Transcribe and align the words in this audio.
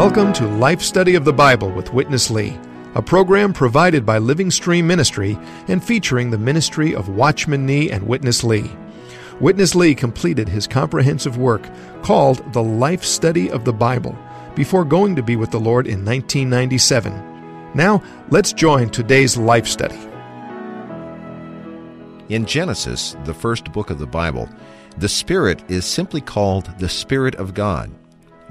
Welcome 0.00 0.32
to 0.34 0.46
Life 0.46 0.80
Study 0.80 1.14
of 1.14 1.26
the 1.26 1.32
Bible 1.32 1.70
with 1.70 1.92
Witness 1.92 2.30
Lee, 2.30 2.58
a 3.00 3.02
program 3.02 3.54
provided 3.54 4.04
by 4.04 4.18
Living 4.18 4.50
Stream 4.50 4.86
Ministry 4.86 5.38
and 5.68 5.82
featuring 5.82 6.30
the 6.30 6.36
ministry 6.36 6.94
of 6.94 7.08
Watchman 7.08 7.64
Nee 7.64 7.90
and 7.90 8.06
Witness 8.06 8.44
Lee. 8.44 8.70
Witness 9.40 9.74
Lee 9.74 9.94
completed 9.94 10.50
his 10.50 10.66
comprehensive 10.66 11.38
work 11.38 11.66
called 12.02 12.52
The 12.52 12.62
Life 12.62 13.02
Study 13.02 13.50
of 13.50 13.64
the 13.64 13.72
Bible 13.72 14.14
before 14.54 14.84
going 14.84 15.16
to 15.16 15.22
be 15.22 15.36
with 15.36 15.50
the 15.50 15.58
Lord 15.58 15.86
in 15.86 16.04
1997. 16.04 17.72
Now, 17.74 18.02
let's 18.28 18.52
join 18.52 18.90
today's 18.90 19.34
life 19.34 19.66
study. 19.66 19.98
In 22.28 22.44
Genesis, 22.44 23.16
the 23.24 23.32
first 23.32 23.72
book 23.72 23.88
of 23.88 23.98
the 23.98 24.06
Bible, 24.06 24.46
the 24.98 25.08
Spirit 25.08 25.62
is 25.70 25.86
simply 25.86 26.20
called 26.20 26.66
the 26.78 26.90
Spirit 26.90 27.34
of 27.36 27.54
God. 27.54 27.90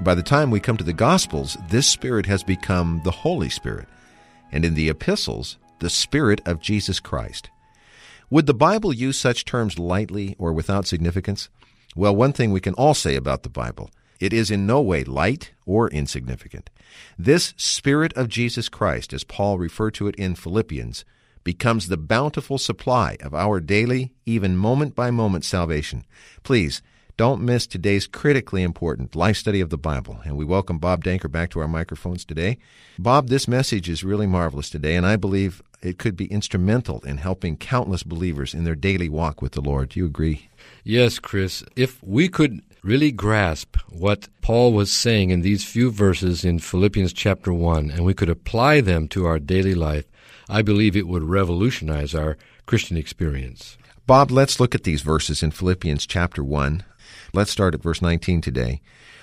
By 0.00 0.16
the 0.16 0.24
time 0.24 0.50
we 0.50 0.58
come 0.58 0.76
to 0.76 0.82
the 0.82 0.92
Gospels, 0.92 1.56
this 1.68 1.86
Spirit 1.86 2.26
has 2.26 2.42
become 2.42 3.00
the 3.04 3.12
Holy 3.12 3.48
Spirit, 3.48 3.86
and 4.52 4.64
in 4.64 4.74
the 4.74 4.88
epistles, 4.88 5.58
the 5.80 5.90
Spirit 5.90 6.40
of 6.46 6.60
Jesus 6.60 7.00
Christ. 7.00 7.50
Would 8.30 8.46
the 8.46 8.54
Bible 8.54 8.92
use 8.92 9.18
such 9.18 9.44
terms 9.44 9.78
lightly 9.78 10.36
or 10.38 10.52
without 10.52 10.86
significance? 10.86 11.48
Well, 11.96 12.14
one 12.14 12.32
thing 12.32 12.52
we 12.52 12.60
can 12.60 12.74
all 12.74 12.94
say 12.94 13.16
about 13.16 13.42
the 13.42 13.48
Bible 13.48 13.90
it 14.20 14.32
is 14.34 14.50
in 14.50 14.66
no 14.66 14.82
way 14.82 15.02
light 15.02 15.52
or 15.64 15.88
insignificant. 15.88 16.68
This 17.18 17.54
Spirit 17.56 18.12
of 18.12 18.28
Jesus 18.28 18.68
Christ, 18.68 19.12
as 19.14 19.24
Paul 19.24 19.58
referred 19.58 19.94
to 19.94 20.08
it 20.08 20.14
in 20.16 20.34
Philippians, 20.34 21.04
becomes 21.42 21.88
the 21.88 21.96
bountiful 21.96 22.58
supply 22.58 23.16
of 23.20 23.34
our 23.34 23.60
daily, 23.60 24.12
even 24.26 24.56
moment 24.56 24.94
by 24.94 25.10
moment 25.10 25.44
salvation. 25.44 26.04
Please, 26.42 26.82
don't 27.20 27.42
miss 27.42 27.66
today's 27.66 28.06
critically 28.06 28.62
important 28.62 29.14
life 29.14 29.36
study 29.36 29.60
of 29.60 29.68
the 29.68 29.76
Bible. 29.76 30.18
And 30.24 30.38
we 30.38 30.44
welcome 30.46 30.78
Bob 30.78 31.04
Danker 31.04 31.30
back 31.30 31.50
to 31.50 31.60
our 31.60 31.68
microphones 31.68 32.24
today. 32.24 32.56
Bob, 32.98 33.28
this 33.28 33.46
message 33.46 33.90
is 33.90 34.02
really 34.02 34.26
marvelous 34.26 34.70
today, 34.70 34.96
and 34.96 35.04
I 35.04 35.16
believe 35.16 35.60
it 35.82 35.98
could 35.98 36.16
be 36.16 36.32
instrumental 36.32 37.00
in 37.00 37.18
helping 37.18 37.58
countless 37.58 38.02
believers 38.02 38.54
in 38.54 38.64
their 38.64 38.74
daily 38.74 39.10
walk 39.10 39.42
with 39.42 39.52
the 39.52 39.60
Lord. 39.60 39.90
Do 39.90 40.00
you 40.00 40.06
agree? 40.06 40.48
Yes, 40.82 41.18
Chris. 41.18 41.62
If 41.76 42.02
we 42.02 42.26
could 42.26 42.62
really 42.82 43.12
grasp 43.12 43.76
what 43.90 44.30
Paul 44.40 44.72
was 44.72 44.90
saying 44.90 45.28
in 45.28 45.42
these 45.42 45.62
few 45.62 45.90
verses 45.90 46.42
in 46.42 46.58
Philippians 46.58 47.12
chapter 47.12 47.52
1 47.52 47.90
and 47.90 48.06
we 48.06 48.14
could 48.14 48.30
apply 48.30 48.80
them 48.80 49.08
to 49.08 49.26
our 49.26 49.38
daily 49.38 49.74
life, 49.74 50.06
I 50.48 50.62
believe 50.62 50.96
it 50.96 51.06
would 51.06 51.24
revolutionize 51.24 52.14
our 52.14 52.38
Christian 52.64 52.96
experience. 52.96 53.76
Bob, 54.06 54.30
let's 54.30 54.58
look 54.58 54.74
at 54.74 54.84
these 54.84 55.02
verses 55.02 55.42
in 55.42 55.50
Philippians 55.50 56.06
chapter 56.06 56.42
1, 56.42 56.82
Let's 57.32 57.50
start 57.50 57.74
at 57.74 57.82
verse 57.82 58.02
19 58.02 58.40
today. 58.40 58.80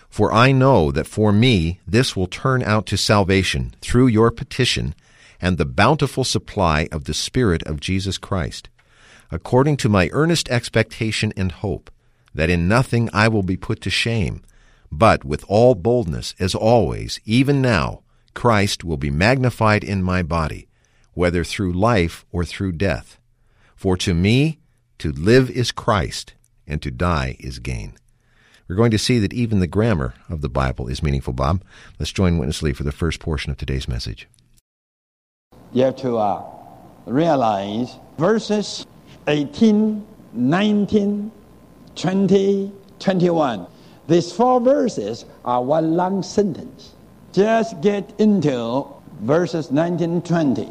For 0.09 0.31
I 0.33 0.51
know 0.51 0.91
that 0.91 1.07
for 1.07 1.31
me 1.33 1.79
this 1.85 2.15
will 2.15 2.27
turn 2.27 2.63
out 2.63 2.85
to 2.87 2.97
salvation 2.97 3.75
through 3.81 4.07
your 4.07 4.31
petition 4.31 4.95
and 5.41 5.57
the 5.57 5.65
bountiful 5.65 6.23
supply 6.23 6.87
of 6.91 7.03
the 7.03 7.13
Spirit 7.13 7.63
of 7.63 7.79
Jesus 7.79 8.17
Christ, 8.17 8.69
according 9.29 9.77
to 9.77 9.89
my 9.89 10.09
earnest 10.13 10.49
expectation 10.49 11.33
and 11.35 11.51
hope, 11.51 11.91
that 12.33 12.49
in 12.49 12.67
nothing 12.67 13.09
I 13.13 13.27
will 13.27 13.43
be 13.43 13.57
put 13.57 13.81
to 13.81 13.89
shame, 13.89 14.41
but 14.91 15.25
with 15.25 15.43
all 15.47 15.75
boldness, 15.75 16.33
as 16.39 16.55
always, 16.55 17.19
even 17.25 17.61
now, 17.61 18.03
Christ 18.33 18.83
will 18.83 18.97
be 18.97 19.09
magnified 19.09 19.83
in 19.83 20.01
my 20.01 20.23
body, 20.23 20.67
whether 21.13 21.43
through 21.43 21.73
life 21.73 22.25
or 22.31 22.45
through 22.45 22.73
death. 22.73 23.19
For 23.75 23.97
to 23.97 24.13
me, 24.13 24.59
to 24.99 25.11
live 25.11 25.49
is 25.49 25.71
Christ, 25.71 26.33
and 26.67 26.81
to 26.81 26.91
die 26.91 27.37
is 27.39 27.59
gain. 27.59 27.93
We're 28.67 28.75
going 28.75 28.91
to 28.91 28.97
see 28.97 29.19
that 29.19 29.33
even 29.33 29.59
the 29.59 29.67
grammar 29.67 30.13
of 30.29 30.41
the 30.41 30.49
Bible 30.49 30.87
is 30.87 31.01
meaningful, 31.01 31.33
Bob. 31.33 31.63
Let's 31.99 32.11
join 32.11 32.37
Witness 32.37 32.61
Lee 32.61 32.73
for 32.73 32.83
the 32.83 32.91
first 32.91 33.19
portion 33.19 33.51
of 33.51 33.57
today's 33.57 33.87
message. 33.87 34.27
You 35.71 35.83
have 35.83 35.95
to 35.97 36.17
uh, 36.17 36.43
realize 37.05 37.95
verses 38.17 38.85
18, 39.27 40.05
19, 40.33 41.31
20, 41.95 42.71
21. 42.99 43.67
These 44.07 44.31
four 44.31 44.59
verses 44.59 45.25
are 45.45 45.63
one 45.63 45.95
long 45.95 46.23
sentence. 46.23 46.93
Just 47.31 47.79
get 47.81 48.13
into 48.19 48.85
verses 49.21 49.71
19 49.71 50.11
and 50.11 50.25
20. 50.25 50.69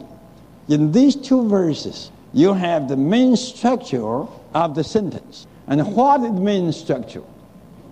In 0.69 0.93
these 0.93 1.17
two 1.17 1.49
verses, 1.49 2.11
you 2.33 2.53
have 2.53 2.89
the 2.89 2.97
main 2.97 3.37
structure 3.37 4.27
of 4.55 4.75
the 4.75 4.85
sentence. 4.85 5.47
And 5.69 5.95
what 5.95 6.21
is 6.21 6.33
the 6.33 6.41
main 6.41 6.73
structure? 6.73 7.23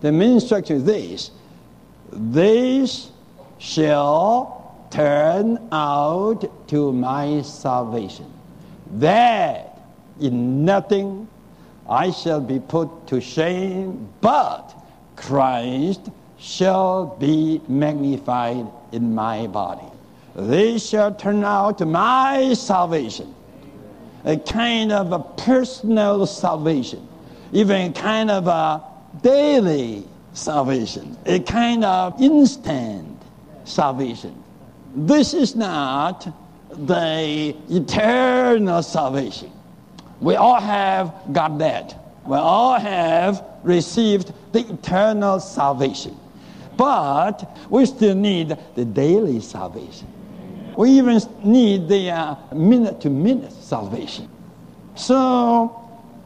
The 0.00 0.12
main 0.12 0.40
structure 0.40 0.74
is 0.74 0.84
this. 0.84 1.30
This 2.12 3.10
shall 3.58 4.86
turn 4.90 5.58
out 5.72 6.68
to 6.68 6.92
my 6.92 7.42
salvation. 7.42 8.32
That 8.98 9.80
in 10.20 10.64
nothing 10.64 11.26
I 11.88 12.12
shall 12.12 12.40
be 12.40 12.60
put 12.60 13.06
to 13.08 13.20
shame, 13.20 14.08
but 14.20 14.74
Christ 15.16 16.10
shall 16.38 17.16
be 17.18 17.60
magnified 17.66 18.66
in 18.92 19.14
my 19.14 19.46
body. 19.48 19.86
This 20.36 20.88
shall 20.88 21.14
turn 21.14 21.44
out 21.44 21.78
to 21.78 21.86
my 21.86 22.54
salvation, 22.54 23.34
a 24.24 24.36
kind 24.36 24.92
of 24.92 25.12
a 25.12 25.18
personal 25.18 26.26
salvation 26.26 27.08
even 27.54 27.92
kind 27.92 28.30
of 28.30 28.48
a 28.48 28.82
daily 29.22 30.04
salvation, 30.32 31.16
a 31.24 31.38
kind 31.38 31.84
of 31.84 32.20
instant 32.20 33.16
salvation. 33.64 34.42
This 34.96 35.32
is 35.32 35.54
not 35.54 36.26
the 36.70 37.56
eternal 37.70 38.82
salvation. 38.82 39.52
We 40.20 40.34
all 40.34 40.60
have 40.60 41.14
got 41.32 41.58
that. 41.58 41.96
We 42.26 42.36
all 42.36 42.78
have 42.78 43.44
received 43.62 44.32
the 44.52 44.60
eternal 44.72 45.38
salvation. 45.38 46.16
But 46.76 47.56
we 47.70 47.86
still 47.86 48.16
need 48.16 48.56
the 48.74 48.84
daily 48.84 49.40
salvation. 49.40 50.08
We 50.76 50.90
even 50.90 51.20
need 51.44 51.86
the 51.86 52.36
minute 52.52 53.00
to 53.02 53.10
minute 53.10 53.52
salvation. 53.52 54.28
So 54.96 55.80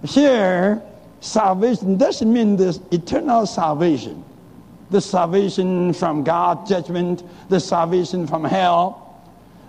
here, 0.06 0.82
salvation 1.20 1.96
doesn't 1.96 2.32
mean 2.32 2.56
this 2.56 2.80
eternal 2.90 3.46
salvation, 3.46 4.24
the 4.90 5.00
salvation 5.00 5.92
from 5.92 6.24
God's 6.24 6.68
judgment, 6.68 7.22
the 7.48 7.60
salvation 7.60 8.26
from 8.26 8.44
hell. 8.44 9.04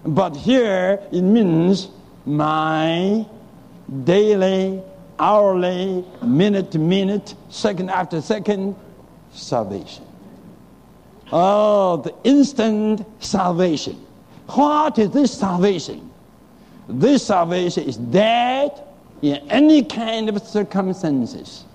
But 0.06 0.36
here 0.36 1.02
it 1.12 1.22
means 1.22 1.90
my 2.26 3.26
daily, 4.04 4.82
hourly, 5.18 6.06
minute 6.22 6.72
to 6.72 6.80
minute, 6.80 7.36
second 7.50 7.90
after 7.90 8.22
second 8.22 8.76
salvation. 9.32 10.06
Oh, 11.32 11.98
the 11.98 12.14
instant 12.24 13.06
salvation. 13.20 14.06
What 14.48 14.98
is 14.98 15.12
this 15.12 15.38
salvation? 15.38 16.10
This 16.88 17.26
salvation 17.28 17.84
is 17.84 17.98
that 18.12 18.89
in 19.22 19.36
any 19.50 19.84
kind 19.84 20.30
of 20.30 20.42
circumstances, 20.42 21.66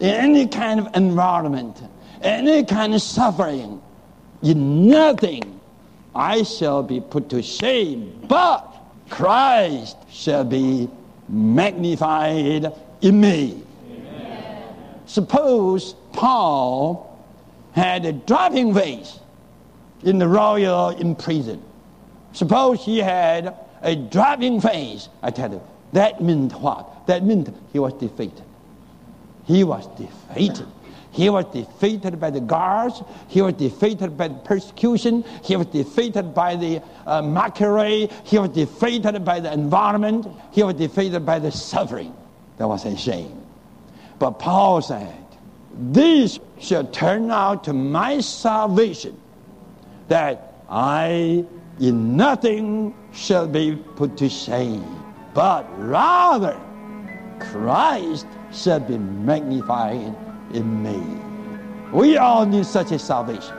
in 0.00 0.10
any 0.10 0.46
kind 0.46 0.80
of 0.80 0.88
environment, 0.94 1.82
any 2.22 2.64
kind 2.64 2.94
of 2.94 3.02
suffering, 3.02 3.80
in 4.42 4.88
nothing 4.88 5.60
I 6.14 6.42
shall 6.42 6.82
be 6.82 7.00
put 7.00 7.28
to 7.30 7.42
shame, 7.42 8.26
but 8.28 8.68
Christ 9.08 9.96
shall 10.10 10.44
be 10.44 10.88
magnified 11.28 12.72
in 13.00 13.20
me. 13.20 13.62
Suppose 15.06 15.94
Paul 16.12 17.18
had 17.72 18.04
a 18.04 18.12
driving 18.12 18.74
face 18.74 19.18
in 20.02 20.18
the 20.18 20.28
royal 20.28 20.94
prison. 21.14 21.62
Suppose 22.32 22.84
he 22.84 22.98
had 22.98 23.54
a 23.82 23.96
driving 23.96 24.60
face, 24.60 25.08
I 25.22 25.30
tell 25.30 25.50
you, 25.50 25.62
that 25.92 26.22
meant 26.22 26.52
what? 26.60 27.06
That 27.06 27.24
meant 27.24 27.54
he 27.72 27.78
was 27.78 27.92
defeated. 27.94 28.42
He 29.44 29.64
was 29.64 29.86
defeated. 29.98 30.66
He 31.10 31.28
was 31.28 31.44
defeated 31.46 32.18
by 32.18 32.30
the 32.30 32.40
guards. 32.40 33.02
He 33.28 33.42
was 33.42 33.52
defeated 33.54 34.16
by 34.16 34.28
the 34.28 34.34
persecution. 34.36 35.24
He 35.44 35.56
was 35.56 35.66
defeated 35.66 36.34
by 36.34 36.56
the 36.56 36.82
uh, 37.06 37.20
mockery. 37.20 38.08
He 38.24 38.38
was 38.38 38.48
defeated 38.50 39.22
by 39.22 39.40
the 39.40 39.52
environment. 39.52 40.26
He 40.52 40.62
was 40.62 40.74
defeated 40.74 41.26
by 41.26 41.38
the 41.38 41.52
suffering. 41.52 42.16
That 42.56 42.66
was 42.66 42.86
a 42.86 42.96
shame. 42.96 43.42
But 44.18 44.38
Paul 44.38 44.80
said, 44.80 45.14
This 45.74 46.38
shall 46.58 46.86
turn 46.86 47.30
out 47.30 47.64
to 47.64 47.74
my 47.74 48.20
salvation, 48.20 49.20
that 50.08 50.54
I 50.70 51.44
in 51.78 52.16
nothing 52.16 52.94
shall 53.12 53.46
be 53.46 53.76
put 53.96 54.16
to 54.18 54.28
shame, 54.28 55.01
but 55.34 55.66
rather 55.78 56.60
Christ 57.38 58.26
shall 58.52 58.80
be 58.80 58.98
magnified 58.98 60.14
in 60.52 60.82
me. 60.82 61.02
We 61.92 62.16
all 62.16 62.46
need 62.46 62.66
such 62.66 62.92
a 62.92 62.98
salvation. 62.98 63.56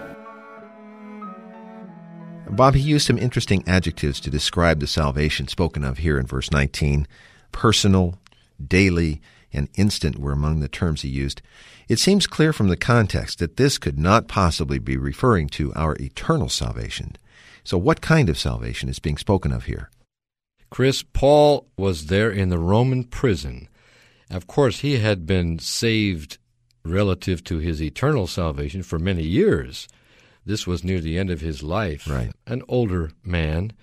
Bob, 2.49 2.75
he 2.75 2.81
used 2.81 3.07
some 3.07 3.17
interesting 3.17 3.63
adjectives 3.67 4.19
to 4.19 4.29
describe 4.29 4.79
the 4.79 4.87
salvation 4.87 5.47
spoken 5.47 5.83
of 5.83 5.99
here 5.99 6.19
in 6.19 6.27
verse 6.27 6.51
19. 6.51 7.07
Personal, 7.51 8.19
daily, 8.65 9.21
and 9.51 9.69
instant 9.75 10.19
were 10.19 10.31
among 10.31 10.59
the 10.59 10.67
terms 10.67 11.01
he 11.01 11.09
used. 11.09 11.41
It 11.87 11.99
seems 11.99 12.27
clear 12.27 12.53
from 12.53 12.67
the 12.67 12.77
context 12.77 13.39
that 13.39 13.57
this 13.57 13.77
could 13.77 13.97
not 13.97 14.27
possibly 14.27 14.79
be 14.79 14.97
referring 14.97 15.49
to 15.49 15.73
our 15.73 15.95
eternal 15.99 16.49
salvation. 16.49 17.15
So, 17.63 17.77
what 17.77 18.01
kind 18.01 18.29
of 18.29 18.37
salvation 18.37 18.89
is 18.89 18.99
being 18.99 19.17
spoken 19.17 19.51
of 19.51 19.65
here? 19.65 19.89
Chris, 20.73 21.03
Paul 21.03 21.67
was 21.77 22.07
there 22.07 22.31
in 22.31 22.49
the 22.49 22.57
Roman 22.57 23.03
prison. 23.03 23.69
Of 24.31 24.47
course, 24.47 24.79
he 24.79 24.97
had 24.97 25.27
been 25.27 25.59
saved 25.59 26.39
relative 26.83 27.43
to 27.43 27.59
his 27.59 27.79
eternal 27.79 28.25
salvation 28.25 28.81
for 28.81 28.97
many 28.97 29.21
years. 29.21 29.87
This 30.47 30.65
was 30.65 30.83
near 30.83 30.99
the 30.99 31.19
end 31.19 31.29
of 31.29 31.41
his 31.41 31.61
life. 31.61 32.09
Right. 32.09 32.31
An 32.47 32.63
older 32.67 33.11
man. 33.23 33.73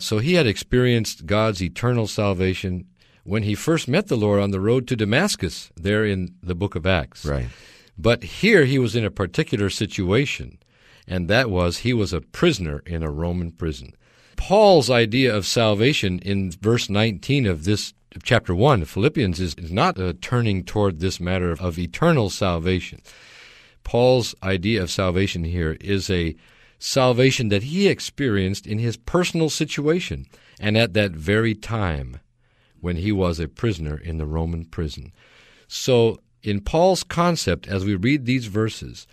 So 0.00 0.18
he 0.18 0.34
had 0.34 0.48
experienced 0.48 1.24
God's 1.24 1.62
eternal 1.62 2.08
salvation 2.08 2.88
when 3.22 3.44
he 3.44 3.54
first 3.54 3.86
met 3.86 4.08
the 4.08 4.16
Lord 4.16 4.40
on 4.40 4.50
the 4.50 4.58
road 4.58 4.88
to 4.88 4.96
Damascus, 4.96 5.70
there 5.76 6.04
in 6.04 6.34
the 6.42 6.56
book 6.56 6.74
of 6.74 6.84
Acts. 6.84 7.24
Right. 7.24 7.46
But 7.96 8.24
here 8.24 8.64
he 8.64 8.80
was 8.80 8.96
in 8.96 9.04
a 9.04 9.10
particular 9.12 9.70
situation, 9.70 10.58
and 11.06 11.28
that 11.28 11.48
was 11.48 11.78
he 11.78 11.92
was 11.92 12.12
a 12.12 12.20
prisoner 12.20 12.82
in 12.86 13.04
a 13.04 13.08
Roman 13.08 13.52
prison. 13.52 13.94
Paul's 14.36 14.90
idea 14.90 15.34
of 15.34 15.46
salvation 15.46 16.18
in 16.20 16.50
verse 16.50 16.88
19 16.88 17.46
of 17.46 17.64
this 17.64 17.94
chapter 18.22 18.54
1 18.54 18.82
of 18.82 18.90
Philippians 18.90 19.40
is, 19.40 19.54
is 19.54 19.72
not 19.72 19.98
uh, 19.98 20.12
turning 20.20 20.64
toward 20.64 21.00
this 21.00 21.20
matter 21.20 21.50
of, 21.50 21.60
of 21.60 21.78
eternal 21.78 22.30
salvation. 22.30 23.00
Paul's 23.82 24.34
idea 24.42 24.82
of 24.82 24.90
salvation 24.90 25.44
here 25.44 25.76
is 25.80 26.08
a 26.08 26.36
salvation 26.78 27.48
that 27.48 27.64
he 27.64 27.88
experienced 27.88 28.66
in 28.66 28.78
his 28.78 28.96
personal 28.96 29.50
situation 29.50 30.26
and 30.60 30.76
at 30.76 30.94
that 30.94 31.12
very 31.12 31.54
time 31.54 32.20
when 32.80 32.96
he 32.96 33.12
was 33.12 33.40
a 33.40 33.48
prisoner 33.48 33.96
in 33.96 34.18
the 34.18 34.26
Roman 34.26 34.64
prison. 34.64 35.12
So, 35.66 36.20
in 36.42 36.60
Paul's 36.60 37.02
concept, 37.02 37.66
as 37.66 37.84
we 37.86 37.94
read 37.94 38.26
these 38.26 38.46
verses, 38.46 39.06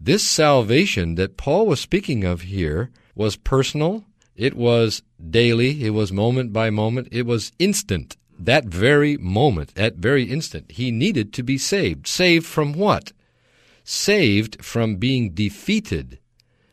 this 0.00 0.26
salvation 0.26 1.16
that 1.16 1.36
Paul 1.36 1.66
was 1.66 1.80
speaking 1.80 2.24
of 2.24 2.42
here 2.42 2.90
was 3.14 3.36
personal, 3.36 4.04
it 4.42 4.54
was 4.56 5.02
daily, 5.30 5.84
it 5.84 5.90
was 5.90 6.12
moment 6.12 6.52
by 6.52 6.70
moment, 6.70 7.08
it 7.10 7.26
was 7.26 7.52
instant 7.58 8.16
that 8.44 8.64
very 8.64 9.16
moment, 9.16 9.74
that 9.74 9.96
very 9.96 10.24
instant, 10.24 10.72
he 10.72 10.90
needed 10.90 11.32
to 11.34 11.42
be 11.42 11.58
saved. 11.58 12.06
Saved 12.06 12.46
from 12.46 12.72
what? 12.72 13.12
Saved 13.84 14.64
from 14.64 14.96
being 14.96 15.30
defeated 15.30 16.18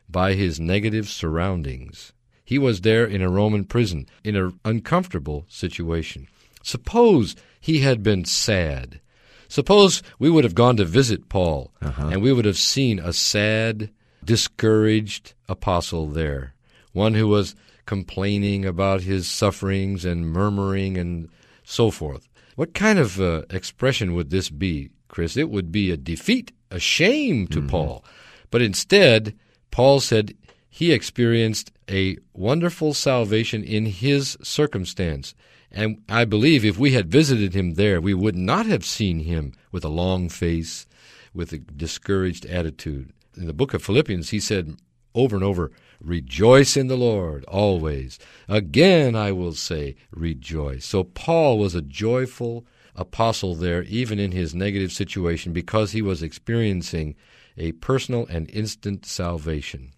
by 0.10 0.34
his 0.34 0.60
negative 0.60 1.08
surroundings. 1.08 2.14
He 2.44 2.58
was 2.58 2.82
there 2.82 3.06
in 3.06 3.22
a 3.22 3.30
Roman 3.30 3.66
prison, 3.66 4.08
in 4.24 4.36
an 4.36 4.60
uncomfortable 4.66 5.46
situation. 5.48 6.28
Suppose 6.64 7.36
he 7.60 7.80
had 7.80 8.02
been 8.02 8.26
sad. 8.26 9.00
Suppose 9.48 10.02
we 10.18 10.30
would 10.30 10.44
have 10.44 10.56
gone 10.56 10.78
to 10.78 10.86
visit 10.86 11.30
Paul, 11.30 11.72
uh-huh. 11.82 12.10
and 12.12 12.22
we 12.22 12.34
would 12.34 12.46
have 12.46 12.58
seen 12.58 13.00
a 13.00 13.14
sad, 13.14 13.92
discouraged 14.24 15.34
apostle 15.48 16.08
there, 16.08 16.54
one 16.92 17.14
who 17.14 17.28
was 17.28 17.56
complaining 17.86 18.66
about 18.66 19.02
his 19.02 19.28
sufferings 19.28 20.06
and 20.06 20.28
murmuring 20.28 20.98
and 20.98 21.30
so 21.64 21.90
forth. 21.92 22.28
What 22.56 22.74
kind 22.74 23.00
of 23.00 23.20
uh, 23.20 23.44
expression 23.50 24.14
would 24.14 24.30
this 24.30 24.50
be, 24.50 24.90
Chris? 25.08 25.38
It 25.38 25.50
would 25.50 25.72
be 25.72 25.92
a 25.92 25.98
defeat, 25.98 26.52
a 26.70 26.80
shame 26.80 27.48
to 27.48 27.60
mm-hmm. 27.60 27.68
Paul. 27.68 28.06
But 28.52 28.62
instead, 28.62 29.36
Paul 29.72 30.00
said 30.00 30.36
he 30.70 30.92
experienced 30.92 31.72
a 31.90 32.18
wonderful 32.34 32.94
salvation 32.94 33.64
in 33.64 33.86
his 33.86 34.38
circumstance. 34.44 35.34
And 35.72 36.02
I 36.10 36.26
believe 36.26 36.64
if 36.64 36.78
we 36.78 36.94
had 36.94 37.12
visited 37.12 37.54
him 37.54 37.74
there, 37.74 38.02
we 38.02 38.14
would 38.14 38.36
not 38.36 38.66
have 38.66 38.86
seen 38.86 39.20
him 39.20 39.54
with 39.72 39.84
a 39.84 39.90
long 39.90 40.30
face, 40.30 40.88
with 41.34 41.54
a 41.54 41.60
discouraged 41.60 42.46
attitude. 42.46 43.12
In 43.36 43.48
the 43.48 43.54
book 43.54 43.74
of 43.74 43.84
Philippians, 43.84 44.30
he 44.30 44.40
said 44.40 44.78
over 45.14 45.36
and 45.36 45.44
over, 45.44 45.72
Rejoice 46.02 46.78
in 46.78 46.88
the 46.88 46.96
Lord 46.96 47.44
always. 47.46 48.20
Again, 48.48 49.16
I 49.16 49.34
will 49.34 49.54
say, 49.54 49.96
rejoice. 50.12 50.86
So 50.86 51.04
Paul 51.04 51.60
was 51.60 51.76
a 51.76 51.82
joyful 51.82 52.66
apostle 52.96 53.54
there, 53.54 53.84
even 53.84 54.18
in 54.18 54.32
his 54.32 54.56
negative 54.56 54.94
situation, 54.94 55.52
because 55.52 55.92
he 55.92 56.02
was 56.02 56.24
experiencing 56.24 57.16
a 57.58 57.74
personal 57.74 58.26
and 58.28 58.50
instant 58.52 59.06
salvation. 59.06 59.92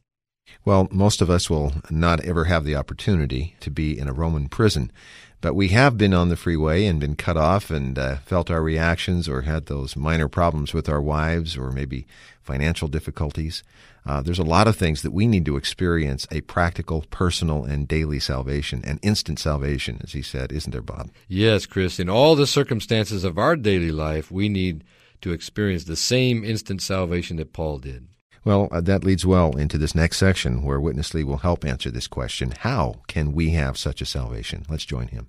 Well, 0.66 0.88
most 0.92 1.22
of 1.22 1.30
us 1.30 1.50
will 1.50 1.72
not 1.92 2.20
ever 2.22 2.46
have 2.46 2.66
the 2.66 2.76
opportunity 2.76 3.56
to 3.60 3.70
be 3.70 3.98
in 3.98 4.08
a 4.08 4.14
Roman 4.14 4.50
prison. 4.50 4.92
But 5.42 5.56
we 5.56 5.70
have 5.70 5.98
been 5.98 6.14
on 6.14 6.30
the 6.30 6.36
freeway 6.36 6.86
and 6.86 7.00
been 7.00 7.16
cut 7.16 7.36
off 7.36 7.72
and 7.72 7.98
uh, 7.98 8.18
felt 8.18 8.52
our 8.52 8.62
reactions 8.62 9.28
or 9.28 9.42
had 9.42 9.66
those 9.66 9.96
minor 9.96 10.30
problems 10.30 10.72
with 10.72 10.88
our 10.88 11.02
wives 11.02 11.58
or 11.58 11.72
maybe 11.72 12.06
financial 12.44 12.88
difficulties. 12.88 13.64
Uh, 14.06 14.22
there's 14.22 14.40
a 14.40 14.44
lot 14.44 14.68
of 14.68 14.76
things 14.76 15.02
that 15.02 15.12
we 15.12 15.26
need 15.26 15.46
to 15.46 15.58
experience 15.58 16.28
a 16.32 16.42
practical, 16.42 17.06
personal, 17.10 17.64
and 17.64 17.88
daily 17.88 18.20
salvation, 18.20 18.82
and 18.86 19.00
instant 19.02 19.40
salvation, 19.40 20.00
as 20.04 20.14
he 20.14 20.22
said, 20.22 20.52
isn't 20.52 20.72
there, 20.72 20.82
Bob? 20.82 21.10
Yes, 21.28 21.66
Chris. 21.66 22.00
In 22.00 22.10
all 22.10 22.36
the 22.36 22.48
circumstances 22.48 23.24
of 23.24 23.38
our 23.38 23.56
daily 23.56 23.92
life, 23.92 24.32
we 24.32 24.48
need 24.48 24.84
to 25.22 25.32
experience 25.34 25.84
the 25.84 25.96
same 25.96 26.44
instant 26.44 26.82
salvation 26.82 27.38
that 27.38 27.54
Paul 27.54 27.80
did. 27.80 28.08
Well, 28.44 28.70
uh, 28.72 28.82
that 28.82 29.04
leads 29.04 29.24
well 29.24 29.56
into 29.56 29.78
this 29.78 29.94
next 29.94 30.18
section 30.18 30.64
where 30.64 30.80
Witness 30.80 31.14
Lee 31.14 31.24
will 31.24 31.38
help 31.38 31.64
answer 31.64 31.92
this 31.92 32.08
question 32.08 32.52
How 32.60 32.96
can 33.08 33.34
we 33.34 33.52
have 33.52 33.78
such 33.78 34.02
a 34.02 34.06
salvation? 34.06 34.66
Let's 34.68 34.86
join 34.86 35.08
him. 35.08 35.28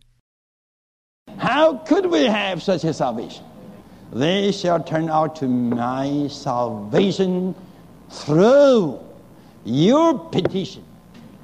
How 1.37 1.77
could 1.77 2.07
we 2.07 2.25
have 2.25 2.63
such 2.63 2.85
a 2.85 2.95
salvation? 2.95 3.45
They 4.13 4.53
shall 4.53 4.83
turn 4.83 5.11
out 5.11 5.37
to 5.37 5.49
my 5.49 6.29
salvation 6.29 7.55
through 8.11 9.01
your 9.65 10.19
petition 10.19 10.85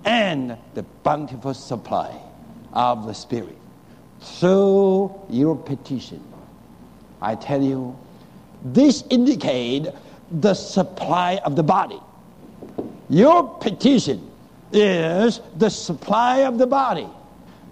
and 0.04 0.56
the 0.74 0.82
bountiful 1.02 1.54
supply 1.54 2.18
of 2.72 3.06
the 3.06 3.12
Spirit. 3.12 3.56
Through 4.20 5.14
your 5.28 5.56
petition. 5.56 6.22
I 7.20 7.34
tell 7.34 7.62
you, 7.62 7.96
this 8.64 9.04
indicates 9.10 9.88
the 10.30 10.54
supply 10.54 11.40
of 11.44 11.56
the 11.56 11.62
body. 11.62 12.00
Your 13.08 13.44
petition 13.58 14.30
is 14.72 15.40
the 15.56 15.70
supply 15.70 16.38
of 16.38 16.58
the 16.58 16.66
body. 16.66 17.08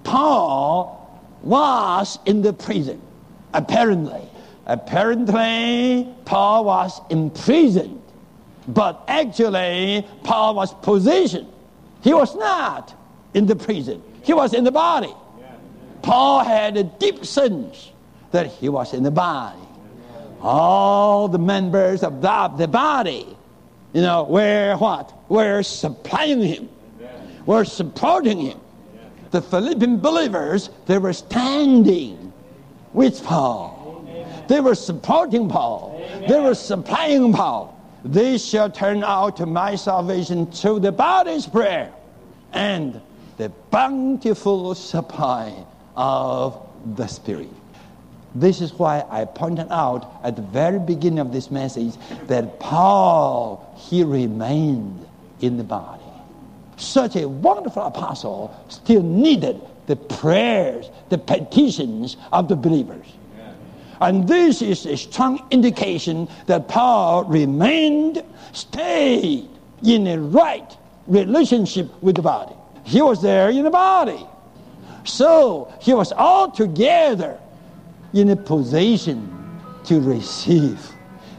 Paul 0.05 1.21
was 1.43 2.19
in 2.27 2.43
the 2.43 2.53
prison, 2.53 3.01
apparently. 3.53 4.23
Apparently, 4.67 6.09
Paul 6.25 6.65
was 6.65 7.01
imprisoned, 7.11 8.03
but 8.69 9.05
actually, 9.07 10.07
Paul 10.25 10.55
was 10.55 10.75
positioned. 10.75 11.53
He 12.03 12.15
was 12.15 12.35
not 12.35 12.95
in 13.35 13.47
the 13.47 13.57
prison, 13.57 14.03
he 14.23 14.33
was 14.33 14.55
in 14.55 14.65
the 14.65 14.73
body. 14.73 15.13
Paul 16.03 16.43
had 16.45 16.77
a 16.77 16.85
deep 16.85 17.25
sense 17.27 17.91
that 18.31 18.47
he 18.47 18.69
was 18.69 18.95
in 18.95 19.03
the 19.03 19.11
body 19.11 19.66
all 20.41 21.29
the 21.29 21.39
members 21.39 22.03
of 22.03 22.21
the, 22.21 22.69
body, 22.69 23.37
you 23.93 24.03
know, 24.03 24.25
we're 24.25 24.77
what? 24.77 25.13
We're 25.29 25.63
supplying 25.63 26.43
him, 26.43 26.69
we're 27.47 27.65
supporting 27.65 28.39
him. 28.39 28.61
The 29.31 29.43
Philippian 29.43 29.99
believers, 29.99 30.71
they 30.87 30.99
were 30.99 31.13
standing 31.13 32.33
with 32.93 33.23
Paul. 33.23 33.77
They 34.49 34.61
were 34.61 34.75
supporting 34.75 35.49
Paul. 35.49 36.01
They 36.29 36.41
were 36.41 36.55
supplying 36.55 37.33
Paul. 37.33 37.77
This 38.05 38.45
shall 38.45 38.71
turn 38.71 39.03
out 39.03 39.37
to 39.39 39.47
my 39.47 39.75
salvation 39.75 40.47
through 40.47 40.81
the 40.81 40.93
body's 40.93 41.47
prayer 41.47 41.93
and 42.53 43.01
the 43.37 43.49
bountiful 43.71 44.75
supply 44.75 45.53
of 45.97 46.61
the 46.95 47.07
Spirit. 47.07 47.49
This 48.41 48.61
is 48.61 48.75
why 48.75 49.03
I 49.09 49.25
pointed 49.25 49.69
out 49.71 50.21
at 50.23 50.37
the 50.37 50.43
very 50.43 50.79
beginning 50.79 51.21
of 51.21 51.33
this 51.33 51.51
message 51.51 51.95
that 52.27 52.61
Paul, 52.61 53.75
he 53.77 54.05
remained 54.05 55.07
in 55.41 55.57
the 55.57 55.65
body. 55.65 56.03
Such 56.77 57.17
a 57.17 57.27
wonderful 57.27 57.83
apostle 57.83 58.55
still 58.69 59.03
needed 59.03 59.63
the 59.87 59.97
prayers, 59.97 60.91
the 61.09 61.17
petitions 61.17 62.19
of 62.31 62.49
the 62.49 62.57
believers. 62.57 63.07
And 64.03 64.29
this 64.29 64.61
is 64.61 64.85
a 64.85 64.99
strong 64.99 65.47
indication 65.51 66.29
that 66.45 66.69
Paul 66.69 67.25
remained, 67.25 68.23
stayed 68.53 69.49
in 69.83 70.07
a 70.07 70.19
right 70.19 70.77
relationship 71.07 71.91
with 72.03 72.17
the 72.17 72.23
body. 72.23 72.55
He 72.85 73.01
was 73.01 73.23
there 73.23 73.49
in 73.49 73.65
the 73.65 73.71
body. 73.71 74.27
So 75.05 75.73
he 75.81 75.95
was 75.95 76.13
altogether 76.13 77.39
in 78.17 78.31
a 78.31 78.37
position 78.37 79.31
to 79.85 80.01
receive 80.01 80.91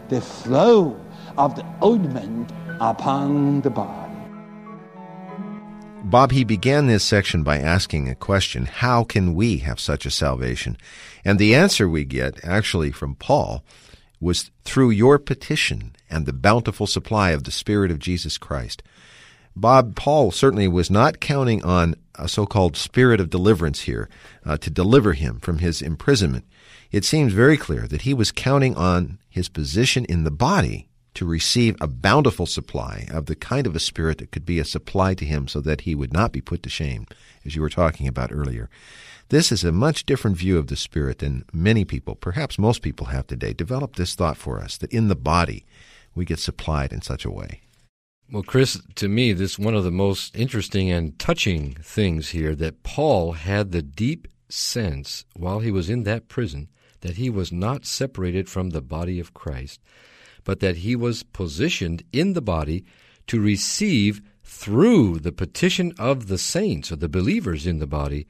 the 0.10 0.22
flow 0.22 1.00
of 1.38 1.56
the 1.56 1.66
ointment 1.84 2.52
upon 2.80 3.62
the 3.62 3.70
body. 3.70 4.14
Bob, 6.04 6.32
he 6.32 6.44
began 6.44 6.88
this 6.88 7.04
section 7.04 7.44
by 7.44 7.58
asking 7.58 8.08
a 8.08 8.16
question 8.16 8.66
How 8.66 9.04
can 9.04 9.34
we 9.34 9.58
have 9.58 9.80
such 9.80 10.06
a 10.06 10.12
salvation? 10.12 10.78
And 11.26 11.38
the 11.38 11.56
answer 11.56 11.90
we 11.90 12.06
get, 12.06 12.40
actually 12.46 12.92
from 12.92 13.16
Paul, 13.16 13.64
was 14.22 14.52
through 14.64 14.92
your 14.92 15.20
petition 15.20 15.96
and 16.10 16.26
the 16.26 16.34
bountiful 16.34 16.88
supply 16.88 17.32
of 17.32 17.44
the 17.44 17.52
Spirit 17.52 17.92
of 17.92 18.00
Jesus 18.00 18.38
Christ. 18.38 18.84
Bob, 19.56 19.96
Paul 19.96 20.32
certainly 20.32 20.68
was 20.68 20.92
not 20.92 21.20
counting 21.20 21.64
on 21.64 21.96
a 22.16 22.28
so 22.28 22.46
called 22.46 22.78
spirit 22.78 23.20
of 23.20 23.30
deliverance 23.30 23.82
here 23.82 24.08
uh, 24.46 24.58
to 24.58 24.70
deliver 24.70 25.14
him 25.14 25.40
from 25.40 25.58
his 25.58 25.82
imprisonment. 25.82 26.46
It 26.92 27.04
seems 27.04 27.34
very 27.34 27.58
clear 27.58 27.88
that 27.88 28.04
he 28.04 28.14
was 28.14 28.32
counting 28.32 28.76
on 28.76 29.20
his 29.30 29.50
position 29.50 30.06
in 30.06 30.24
the 30.24 30.32
body 30.32 30.88
to 31.16 31.26
receive 31.26 31.76
a 31.82 31.88
bountiful 31.88 32.46
supply 32.46 33.08
of 33.12 33.26
the 33.26 33.36
kind 33.36 33.66
of 33.66 33.76
a 33.76 33.80
spirit 33.80 34.20
that 34.20 34.32
could 34.32 34.46
be 34.46 34.60
a 34.60 34.66
supply 34.66 35.14
to 35.16 35.26
him 35.26 35.48
so 35.48 35.60
that 35.62 35.82
he 35.82 35.96
would 35.96 36.14
not 36.14 36.32
be 36.32 36.42
put 36.42 36.62
to 36.64 36.70
shame, 36.70 37.08
as 37.44 37.56
you 37.56 37.62
were 37.62 37.70
talking 37.70 38.08
about 38.08 38.32
earlier. 38.32 38.70
This 39.30 39.52
is 39.52 39.64
a 39.64 39.72
much 39.72 40.06
different 40.06 40.38
view 40.38 40.58
of 40.58 40.68
the 40.68 40.78
Spirit 40.78 41.18
than 41.18 41.44
many 41.52 41.84
people, 41.84 42.16
perhaps 42.16 42.58
most 42.58 42.82
people 42.82 43.08
have 43.08 43.28
today. 43.28 43.52
Develop 43.52 43.96
this 43.96 44.16
thought 44.16 44.38
for 44.38 44.62
us 44.62 44.78
that 44.78 44.94
in 44.94 45.10
the 45.10 45.16
body 45.16 45.66
we 46.16 46.24
get 46.24 46.40
supplied 46.40 46.94
in 46.94 47.02
such 47.02 47.26
a 47.26 47.32
way. 47.32 47.62
Well, 48.32 48.44
Chris, 48.44 48.80
to 48.96 49.08
me, 49.08 49.34
this 49.34 49.54
is 49.54 49.60
one 49.60 49.74
of 49.74 49.84
the 49.84 49.92
most 49.92 50.36
interesting 50.36 50.90
and 50.92 51.18
touching 51.18 51.74
things 51.82 52.30
here 52.30 52.56
that 52.56 52.84
Paul 52.84 53.34
had 53.34 53.72
the 53.72 53.82
deep 53.82 54.28
sense 54.50 55.26
while 55.36 55.60
he 55.60 55.72
was 55.72 55.90
in 55.90 56.04
that 56.04 56.28
prison 56.28 56.70
that 57.02 57.18
he 57.18 57.30
was 57.30 57.52
not 57.52 57.86
separated 57.86 58.50
from 58.50 58.70
the 58.70 58.82
body 58.82 59.20
of 59.20 59.34
Christ, 59.34 59.82
but 60.44 60.60
that 60.60 60.78
he 60.78 60.96
was 60.96 61.24
positioned 61.24 62.04
in 62.12 62.34
the 62.34 62.42
body 62.42 62.86
to 63.28 63.40
receive 63.40 64.22
through 64.44 65.20
the 65.20 65.32
petition 65.32 65.94
of 66.00 66.28
the 66.28 66.38
saints 66.38 66.92
or 66.92 66.96
the 66.96 67.10
believers 67.10 67.68
in 67.68 67.80
the 67.80 67.88
body 67.88 68.28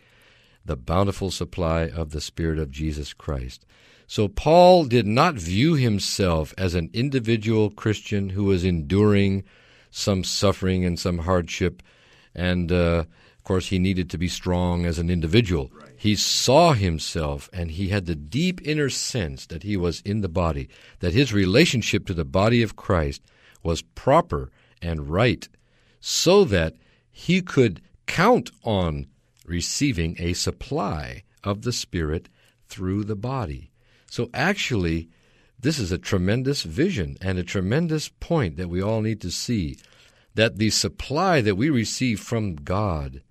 the 0.67 0.75
bountiful 0.75 1.31
supply 1.31 1.87
of 1.87 2.11
the 2.11 2.21
Spirit 2.21 2.59
of 2.59 2.69
Jesus 2.69 3.13
Christ. 3.13 3.65
So 4.05 4.27
Paul 4.27 4.85
did 4.85 5.07
not 5.07 5.35
view 5.35 5.73
himself 5.73 6.53
as 6.57 6.75
an 6.75 6.89
individual 6.93 7.69
Christian 7.69 8.29
who 8.29 8.45
was 8.45 8.63
enduring 8.63 9.43
some 9.89 10.23
suffering 10.23 10.85
and 10.85 10.99
some 10.99 11.19
hardship, 11.19 11.81
and 12.35 12.71
uh, 12.71 13.05
of 13.37 13.43
course 13.43 13.67
he 13.67 13.79
needed 13.79 14.09
to 14.11 14.17
be 14.17 14.27
strong 14.27 14.85
as 14.85 14.99
an 14.99 15.09
individual. 15.09 15.71
Right. 15.73 15.86
He 15.99 16.15
saw 16.15 16.73
himself 16.73 17.49
and 17.51 17.71
he 17.71 17.89
had 17.89 18.05
the 18.05 18.15
deep 18.15 18.61
inner 18.63 18.89
sense 18.89 19.47
that 19.47 19.63
he 19.63 19.75
was 19.75 20.01
in 20.01 20.21
the 20.21 20.29
body, 20.29 20.69
that 20.99 21.13
his 21.13 21.33
relationship 21.33 22.05
to 22.05 22.13
the 22.13 22.23
body 22.23 22.61
of 22.61 22.75
Christ 22.75 23.23
was 23.63 23.81
proper 23.81 24.51
and 24.79 25.09
right, 25.09 25.49
so 25.99 26.43
that 26.45 26.75
he 27.11 27.41
could 27.41 27.81
count 28.05 28.51
on 28.63 29.07
receiving 29.45 30.15
a 30.19 30.33
supply 30.33 31.23
of 31.43 31.63
the 31.63 31.71
Spirit 31.71 32.29
through 32.67 33.03
the 33.03 33.15
body. 33.15 33.71
So 34.09 34.29
actually, 34.35 35.09
this 35.59 35.79
is 35.79 35.91
a 35.91 35.97
tremendous 35.97 36.61
vision 36.61 37.17
and 37.21 37.39
a 37.39 37.43
tremendous 37.43 38.09
point 38.09 38.57
that 38.57 38.69
we 38.69 38.81
all 38.81 39.01
need 39.01 39.19
to 39.21 39.31
see 39.31 39.77
that 40.35 40.57
the 40.57 40.69
supply 40.69 41.41
that 41.41 41.55
we 41.55 41.71
receive 41.71 42.19
from 42.19 42.55
God 42.55 43.23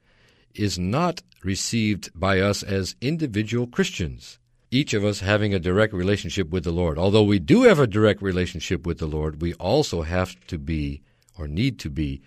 is 0.59 0.79
not 0.79 1.23
received 1.45 2.11
by 2.19 2.41
us 2.41 2.63
as 2.63 2.97
individual 3.01 3.67
Christians, 3.67 4.39
each 4.71 4.95
of 4.95 5.05
us 5.05 5.21
having 5.21 5.55
a 5.55 5.59
direct 5.59 5.93
relationship 5.93 6.51
with 6.51 6.65
the 6.65 6.73
Lord. 6.73 6.99
Although 6.99 7.23
we 7.23 7.39
do 7.39 7.63
have 7.63 7.79
a 7.79 7.87
direct 7.87 8.21
relationship 8.21 8.87
with 8.87 8.99
the 8.99 9.07
Lord, 9.07 9.41
we 9.41 9.55
also 9.55 10.03
have 10.03 10.35
to 10.47 10.59
be 10.59 11.03
or 11.39 11.47
need 11.47 11.79
to 11.81 11.91
be 11.91 12.23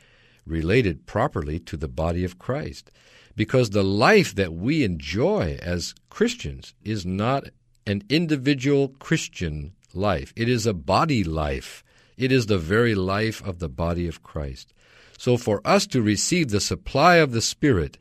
related 0.46 1.06
properly 1.06 1.60
to 1.60 1.78
the 1.78 1.88
body 1.88 2.24
of 2.24 2.40
Christ. 2.40 2.92
Because 3.36 3.70
the 3.70 3.84
life 3.84 4.36
that 4.36 4.54
we 4.54 4.84
enjoy 4.84 5.58
as 5.62 5.96
Christians 6.10 6.74
is 6.84 7.06
not 7.06 7.46
an 7.86 8.04
individual 8.10 8.90
Christian 9.00 9.74
life, 9.94 10.34
it 10.36 10.50
is 10.50 10.66
a 10.66 10.74
body 10.74 11.24
life. 11.24 11.84
It 12.18 12.34
is 12.34 12.48
the 12.48 12.58
very 12.58 12.96
life 12.96 13.42
of 13.46 13.60
the 13.60 13.70
body 13.70 14.06
of 14.06 14.24
Christ. 14.24 14.74
So, 15.18 15.38
for 15.38 15.62
us 15.64 15.88
to 15.88 16.02
receive 16.02 16.50
the 16.50 16.60
supply 16.60 17.16
of 17.16 17.32
the 17.32 17.42
Spirit, 17.42 17.98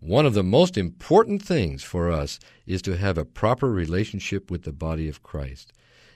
one 0.00 0.26
of 0.26 0.34
the 0.34 0.42
most 0.42 0.76
important 0.76 1.42
things 1.42 1.82
for 1.82 2.10
us 2.10 2.38
is 2.66 2.82
to 2.82 2.96
have 2.96 3.18
a 3.18 3.24
proper 3.24 3.70
relationship 3.70 4.50
with 4.50 4.62
the 4.62 4.72
body 4.72 5.08
of 5.08 5.22
Christ. 5.22 5.72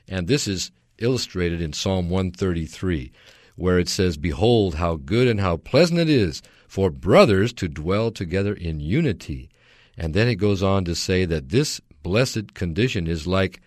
And 0.08 0.26
this 0.26 0.48
is 0.48 0.70
illustrated 0.98 1.60
in 1.60 1.72
Psalm 1.72 2.10
133, 2.10 3.12
where 3.56 3.78
it 3.78 3.88
says, 3.88 4.16
Behold, 4.16 4.76
how 4.76 4.96
good 4.96 5.28
and 5.28 5.40
how 5.40 5.58
pleasant 5.58 6.00
it 6.00 6.08
is 6.08 6.42
for 6.68 6.90
brothers 6.90 7.52
to 7.54 7.68
dwell 7.68 8.10
together 8.10 8.54
in 8.54 8.80
unity. 8.80 9.48
And 9.96 10.14
then 10.14 10.28
it 10.28 10.36
goes 10.36 10.62
on 10.62 10.84
to 10.84 10.94
say 10.94 11.24
that 11.24 11.50
this 11.50 11.80
blessed 12.02 12.54
condition 12.54 13.06
is 13.06 13.26
like 13.26 13.60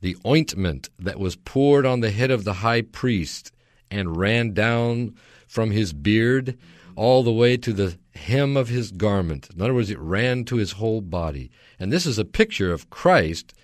the 0.00 0.16
ointment 0.26 0.88
that 0.98 1.18
was 1.18 1.36
poured 1.36 1.86
on 1.86 2.00
the 2.00 2.10
head 2.10 2.30
of 2.30 2.44
the 2.44 2.54
high 2.54 2.82
priest 2.82 3.52
and 3.90 4.16
ran 4.16 4.52
down 4.52 5.14
from 5.46 5.70
his 5.70 5.92
beard 5.92 6.56
all 6.96 7.22
the 7.22 7.32
way 7.32 7.56
to 7.56 7.72
the 7.72 7.96
hem 8.18 8.56
of 8.56 8.68
his 8.68 8.90
garment. 8.90 9.48
In 9.54 9.62
other 9.62 9.74
words, 9.74 9.90
it 9.90 9.98
ran 9.98 10.44
to 10.44 10.56
his 10.56 10.72
whole 10.72 11.00
body. 11.00 11.50
And 11.78 11.92
this 11.92 12.06
is 12.06 12.18
a 12.18 12.24
picture 12.24 12.72
of 12.72 12.90
Christ 12.90 13.54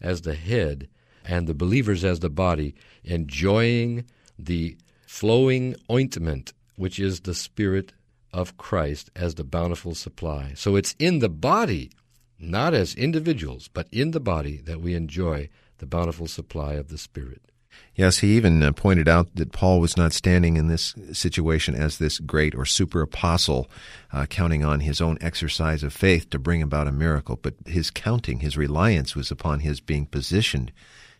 as 0.00 0.22
the 0.22 0.34
head 0.34 0.88
and 1.24 1.46
the 1.46 1.54
believers 1.54 2.04
as 2.04 2.20
the 2.20 2.30
body, 2.30 2.74
enjoying 3.04 4.04
the 4.38 4.76
flowing 5.06 5.76
ointment, 5.90 6.52
which 6.76 6.98
is 6.98 7.20
the 7.20 7.34
Spirit 7.34 7.92
of 8.32 8.56
Christ 8.56 9.10
as 9.14 9.34
the 9.34 9.44
bountiful 9.44 9.94
supply. 9.94 10.52
So 10.56 10.76
it's 10.76 10.96
in 10.98 11.18
the 11.18 11.28
body, 11.28 11.90
not 12.38 12.74
as 12.74 12.94
individuals, 12.94 13.68
but 13.68 13.88
in 13.92 14.10
the 14.10 14.20
body 14.20 14.58
that 14.64 14.80
we 14.80 14.94
enjoy 14.94 15.48
the 15.78 15.86
bountiful 15.86 16.26
supply 16.26 16.74
of 16.74 16.88
the 16.88 16.98
Spirit. 16.98 17.51
Yes, 17.94 18.18
he 18.18 18.36
even 18.36 18.62
uh, 18.62 18.72
pointed 18.72 19.06
out 19.06 19.34
that 19.34 19.52
Paul 19.52 19.78
was 19.78 19.96
not 19.98 20.14
standing 20.14 20.56
in 20.56 20.68
this 20.68 20.94
situation 21.12 21.74
as 21.74 21.98
this 21.98 22.18
great 22.18 22.54
or 22.54 22.64
super 22.64 23.02
apostle, 23.02 23.70
uh, 24.12 24.24
counting 24.26 24.64
on 24.64 24.80
his 24.80 25.00
own 25.00 25.18
exercise 25.20 25.82
of 25.82 25.92
faith 25.92 26.30
to 26.30 26.38
bring 26.38 26.62
about 26.62 26.88
a 26.88 26.92
miracle, 26.92 27.38
but 27.40 27.54
his 27.66 27.90
counting, 27.90 28.40
his 28.40 28.56
reliance 28.56 29.14
was 29.14 29.30
upon 29.30 29.60
his 29.60 29.80
being 29.80 30.06
positioned 30.06 30.72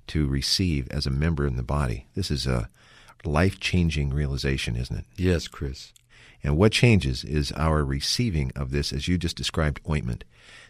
to 0.06 0.26
receive 0.26 0.88
as 0.90 1.06
a 1.06 1.10
member 1.10 1.46
in 1.46 1.56
the 1.56 1.62
body. 1.62 2.06
This 2.14 2.30
is 2.30 2.46
a 2.46 2.68
life 3.24 3.60
changing 3.60 4.10
realization, 4.10 4.74
isn't 4.74 4.96
it? 4.96 5.04
Yes, 5.16 5.48
Chris. 5.48 5.92
And 6.42 6.56
what 6.56 6.72
changes 6.72 7.24
is 7.24 7.52
our 7.52 7.84
receiving 7.84 8.50
of 8.56 8.70
this, 8.70 8.92
as 8.92 9.06
you 9.08 9.16
just 9.16 9.36
described, 9.36 9.80
ointment. 9.88 10.24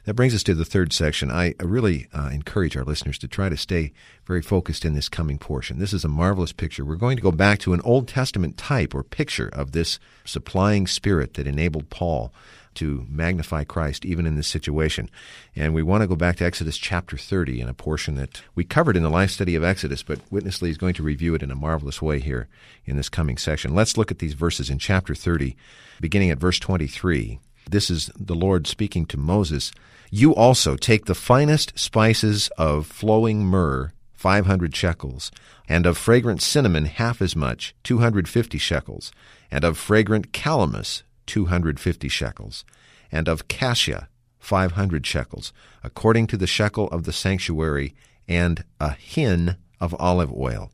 That 0.04 0.14
brings 0.14 0.34
us 0.34 0.42
to 0.44 0.54
the 0.54 0.64
third 0.64 0.92
section. 0.92 1.30
I 1.30 1.54
really 1.60 2.08
uh, 2.12 2.28
encourage 2.32 2.76
our 2.76 2.84
listeners 2.84 3.18
to 3.18 3.28
try 3.28 3.48
to 3.48 3.56
stay 3.56 3.92
very 4.26 4.42
focused 4.42 4.84
in 4.84 4.94
this 4.94 5.08
coming 5.08 5.38
portion. 5.38 5.78
This 5.78 5.92
is 5.92 6.04
a 6.04 6.08
marvelous 6.08 6.52
picture. 6.52 6.84
We're 6.84 6.96
going 6.96 7.16
to 7.16 7.22
go 7.22 7.30
back 7.30 7.60
to 7.60 7.72
an 7.72 7.80
Old 7.82 8.08
Testament 8.08 8.56
type 8.56 8.94
or 8.94 9.04
picture 9.04 9.48
of 9.48 9.72
this 9.72 10.00
supplying 10.24 10.86
spirit 10.86 11.34
that 11.34 11.46
enabled 11.46 11.88
Paul 11.88 12.34
to 12.76 13.06
magnify 13.08 13.64
Christ 13.64 14.04
even 14.04 14.26
in 14.26 14.36
this 14.36 14.48
situation. 14.48 15.10
And 15.54 15.74
we 15.74 15.82
want 15.82 16.02
to 16.02 16.06
go 16.06 16.16
back 16.16 16.36
to 16.36 16.44
Exodus 16.44 16.76
chapter 16.76 17.16
30 17.16 17.60
in 17.60 17.68
a 17.68 17.74
portion 17.74 18.14
that 18.16 18.42
we 18.54 18.64
covered 18.64 18.96
in 18.96 19.02
the 19.02 19.10
life 19.10 19.30
study 19.30 19.54
of 19.54 19.64
Exodus, 19.64 20.02
but 20.02 20.20
Witness 20.30 20.62
Lee 20.62 20.70
is 20.70 20.78
going 20.78 20.94
to 20.94 21.02
review 21.02 21.34
it 21.34 21.42
in 21.42 21.50
a 21.50 21.56
marvelous 21.56 22.00
way 22.00 22.20
here 22.20 22.48
in 22.84 22.96
this 22.96 23.08
coming 23.08 23.36
section. 23.36 23.74
Let's 23.74 23.96
look 23.96 24.10
at 24.10 24.18
these 24.18 24.34
verses 24.34 24.70
in 24.70 24.78
chapter 24.78 25.14
30, 25.14 25.56
beginning 26.00 26.30
at 26.30 26.38
verse 26.38 26.58
23. 26.58 27.38
This 27.70 27.90
is 27.90 28.10
the 28.18 28.34
Lord 28.34 28.66
speaking 28.66 29.06
to 29.06 29.16
Moses 29.16 29.72
you 30.14 30.34
also 30.34 30.76
take 30.76 31.06
the 31.06 31.14
finest 31.14 31.78
spices 31.78 32.50
of 32.58 32.86
flowing 32.86 33.46
myrrh, 33.46 33.94
500 34.12 34.76
shekels, 34.76 35.32
and 35.66 35.86
of 35.86 35.96
fragrant 35.96 36.42
cinnamon 36.42 36.84
half 36.84 37.22
as 37.22 37.34
much, 37.34 37.74
250 37.82 38.58
shekels, 38.58 39.10
and 39.50 39.64
of 39.64 39.78
fragrant 39.78 40.32
calamus, 40.32 41.02
250 41.26 42.08
shekels, 42.08 42.64
and 43.10 43.28
of 43.28 43.48
cassia, 43.48 44.08
five 44.38 44.72
hundred 44.72 45.06
shekels, 45.06 45.52
according 45.84 46.26
to 46.26 46.36
the 46.36 46.46
shekel 46.46 46.88
of 46.88 47.04
the 47.04 47.12
sanctuary, 47.12 47.94
and 48.26 48.64
a 48.80 48.92
hin 48.92 49.56
of 49.80 49.94
olive 49.98 50.32
oil. 50.32 50.70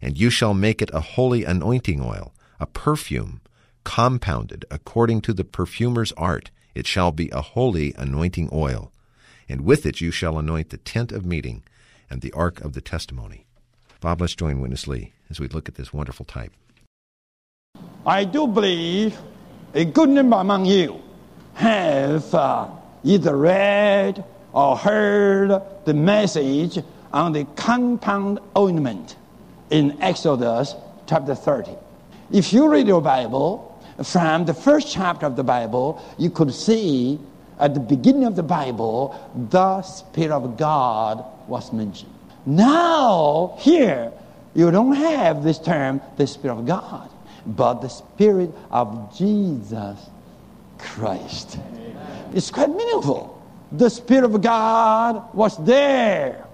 And 0.00 0.18
you 0.18 0.30
shall 0.30 0.54
make 0.54 0.80
it 0.80 0.90
a 0.92 1.00
holy 1.00 1.44
anointing 1.44 2.00
oil, 2.00 2.32
a 2.60 2.66
perfume, 2.66 3.40
compounded 3.84 4.64
according 4.70 5.20
to 5.22 5.32
the 5.32 5.44
perfumer's 5.44 6.12
art. 6.12 6.50
It 6.74 6.86
shall 6.86 7.10
be 7.10 7.30
a 7.30 7.40
holy 7.40 7.94
anointing 7.96 8.50
oil. 8.52 8.92
And 9.48 9.62
with 9.62 9.86
it 9.86 10.00
you 10.00 10.10
shall 10.10 10.38
anoint 10.38 10.70
the 10.70 10.76
tent 10.76 11.10
of 11.10 11.24
meeting 11.24 11.62
and 12.10 12.20
the 12.20 12.32
ark 12.32 12.60
of 12.60 12.74
the 12.74 12.80
testimony. 12.80 13.46
Bob, 14.00 14.20
let's 14.20 14.36
join 14.36 14.60
Witness 14.60 14.86
Lee 14.86 15.12
as 15.30 15.40
we 15.40 15.48
look 15.48 15.68
at 15.68 15.74
this 15.74 15.92
wonderful 15.92 16.24
type. 16.24 16.52
I 18.06 18.24
do 18.24 18.46
believe 18.46 19.18
a 19.74 19.84
good 19.84 20.08
number 20.08 20.36
among 20.36 20.64
you 20.64 21.00
have 21.54 22.34
uh, 22.34 22.68
either 23.04 23.36
read 23.36 24.24
or 24.52 24.76
heard 24.76 25.60
the 25.84 25.94
message 25.94 26.78
on 27.12 27.32
the 27.32 27.44
compound 27.56 28.38
ointment 28.56 29.16
in 29.70 30.00
Exodus 30.00 30.74
chapter 31.06 31.34
30. 31.34 31.72
If 32.30 32.52
you 32.52 32.68
read 32.68 32.86
your 32.86 33.02
Bible, 33.02 33.64
from 34.04 34.44
the 34.44 34.54
first 34.54 34.92
chapter 34.92 35.26
of 35.26 35.36
the 35.36 35.44
Bible, 35.44 36.02
you 36.18 36.30
could 36.30 36.54
see 36.54 37.18
at 37.58 37.74
the 37.74 37.80
beginning 37.80 38.24
of 38.24 38.36
the 38.36 38.42
Bible, 38.42 39.18
the 39.50 39.82
Spirit 39.82 40.30
of 40.30 40.56
God 40.56 41.24
was 41.48 41.72
mentioned. 41.72 42.12
Now, 42.46 43.56
here, 43.58 44.12
you 44.54 44.70
don't 44.70 44.94
have 44.94 45.42
this 45.42 45.58
term, 45.58 46.00
the 46.16 46.26
Spirit 46.26 46.58
of 46.58 46.66
God, 46.66 47.10
but 47.48 47.80
the 47.80 47.88
Spirit 47.88 48.50
of 48.70 49.16
Jesus 49.16 49.98
Christ. 50.78 51.58
It's 52.34 52.50
quite 52.50 52.68
meaningful. 52.68 53.42
The 53.72 53.88
Spirit 53.88 54.24
of 54.24 54.40
God 54.40 55.34
was 55.34 55.62
there 55.64 56.44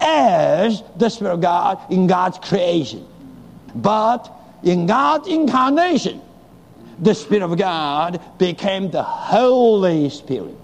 as 0.00 0.82
the 0.96 1.08
Spirit 1.08 1.34
of 1.34 1.40
God 1.40 1.78
in 1.90 2.06
God's 2.06 2.38
creation. 2.38 3.06
But 3.74 4.32
in 4.62 4.86
God's 4.86 5.28
incarnation, 5.28 6.22
the 6.98 7.14
Spirit 7.14 7.42
of 7.42 7.56
God 7.56 8.20
became 8.38 8.90
the 8.90 9.02
Holy 9.02 10.10
Spirit. 10.10 10.56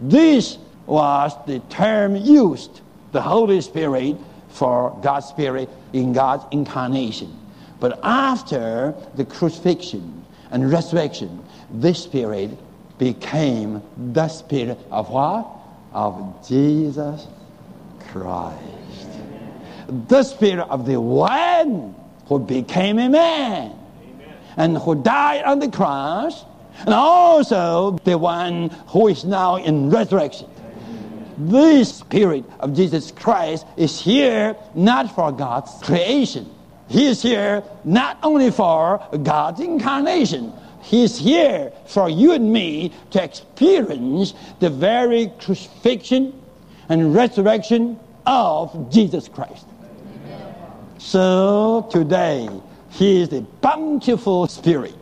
This 0.00 0.58
was 0.86 1.32
the 1.46 1.60
term 1.70 2.16
used, 2.16 2.80
the 3.12 3.22
Holy 3.22 3.60
Spirit, 3.60 4.16
for 4.48 4.98
God's 5.02 5.26
Spirit 5.26 5.68
in 5.92 6.12
God's 6.12 6.44
incarnation. 6.50 7.38
But 7.82 7.98
after 8.04 8.94
the 9.16 9.24
crucifixion 9.24 10.24
and 10.52 10.70
resurrection, 10.70 11.42
this 11.68 12.00
Spirit 12.00 12.50
became 12.96 13.82
the 14.14 14.28
Spirit 14.28 14.78
of 14.92 15.10
what? 15.10 15.48
Of 15.92 16.46
Jesus 16.46 17.26
Christ. 18.12 19.08
The 20.06 20.22
Spirit 20.22 20.64
of 20.70 20.86
the 20.86 21.00
one 21.00 21.96
who 22.26 22.38
became 22.38 23.00
a 23.00 23.08
man 23.08 23.76
and 24.56 24.78
who 24.78 25.02
died 25.02 25.42
on 25.42 25.58
the 25.58 25.68
cross, 25.68 26.44
and 26.86 26.94
also 26.94 27.98
the 28.04 28.16
one 28.16 28.68
who 28.86 29.08
is 29.08 29.24
now 29.24 29.56
in 29.56 29.90
resurrection. 29.90 30.48
This 31.36 31.96
Spirit 31.96 32.44
of 32.60 32.76
Jesus 32.76 33.10
Christ 33.10 33.66
is 33.76 34.00
here 34.00 34.54
not 34.76 35.12
for 35.16 35.32
God's 35.32 35.72
creation. 35.82 36.48
He 36.92 37.06
is 37.06 37.22
here 37.22 37.64
not 37.84 38.18
only 38.22 38.50
for 38.50 39.00
God's 39.22 39.60
incarnation. 39.60 40.52
He 40.82 41.04
is 41.04 41.16
here 41.16 41.72
for 41.86 42.10
you 42.10 42.32
and 42.32 42.52
me 42.52 42.92
to 43.12 43.24
experience 43.24 44.34
the 44.60 44.68
very 44.68 45.32
crucifixion 45.38 46.38
and 46.90 47.14
resurrection 47.14 47.98
of 48.26 48.92
Jesus 48.92 49.26
Christ. 49.26 49.64
So 50.98 51.88
today, 51.90 52.50
he 52.90 53.22
is 53.22 53.30
the 53.30 53.40
bountiful 53.40 54.46
spirit. 54.46 54.94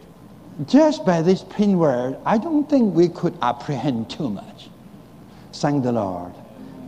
Just 0.66 1.04
by 1.04 1.22
this 1.22 1.42
plain 1.42 1.76
word, 1.76 2.18
I 2.24 2.38
don't 2.38 2.70
think 2.70 2.94
we 2.94 3.08
could 3.08 3.36
apprehend 3.42 4.08
too 4.08 4.30
much. 4.30 4.70
Thank 5.52 5.82
the 5.82 5.90
Lord. 5.90 6.34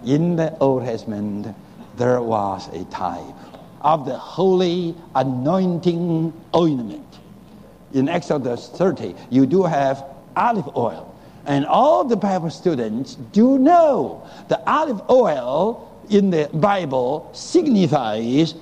In 0.06 0.36
the 0.36 0.56
Old 0.58 0.84
Testament, 0.84 1.48
there 1.96 2.22
was 2.22 2.68
a 2.68 2.84
type 2.84 3.34
of 3.82 4.06
the 4.06 4.16
holy 4.16 4.94
anointing 5.14 6.32
ointment. 6.54 7.06
In 7.92 8.08
Exodus 8.08 8.68
30, 8.68 9.14
you 9.30 9.46
do 9.46 9.64
have 9.64 10.04
olive 10.36 10.76
oil. 10.76 11.14
And 11.44 11.66
all 11.66 12.04
the 12.04 12.16
Bible 12.16 12.50
students 12.50 13.16
do 13.32 13.58
know 13.58 14.26
the 14.48 14.60
olive 14.70 15.02
oil 15.10 15.88
in 16.08 16.30
the 16.30 16.48
Bible 16.54 17.30
signifies 17.32 18.54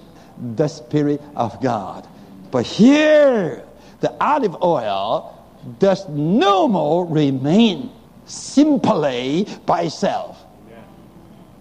the 0.57 0.69
Spirit 0.69 1.21
of 1.37 1.61
God. 1.63 2.09
But 2.51 2.67
here, 2.67 3.65
the 4.01 4.15
olive 4.23 4.63
oil 4.63 5.37
does 5.79 6.09
no 6.09 6.67
more 6.67 7.05
remain 7.07 7.91
simply 8.25 9.47
by 9.67 9.83
itself. 9.83 10.39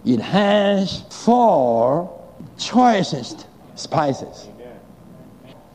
It 0.05 0.21
has 0.21 1.03
four 1.09 2.17
choicest 2.57 3.47
spices. 3.79 4.47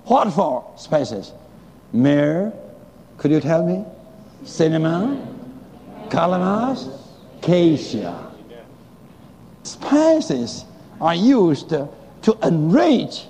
What 0.05 0.31
for 0.33 0.71
spices? 0.77 1.33
Myrrh, 1.93 2.53
could 3.17 3.31
you 3.31 3.40
tell 3.40 3.64
me? 3.64 3.85
Cinnamon, 4.45 5.61
calamus, 6.09 6.88
cassia. 7.40 8.31
Spices 9.62 10.64
are 11.01 11.14
used 11.14 11.71
to 11.71 11.88
enrich. 12.43 13.25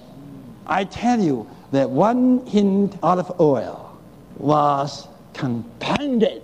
I 0.66 0.84
tell 0.84 1.20
you, 1.20 1.48
that 1.74 1.90
one 1.90 2.46
hin 2.46 2.96
olive 3.02 3.32
oil 3.40 3.98
was 4.36 5.08
compounded 5.32 6.40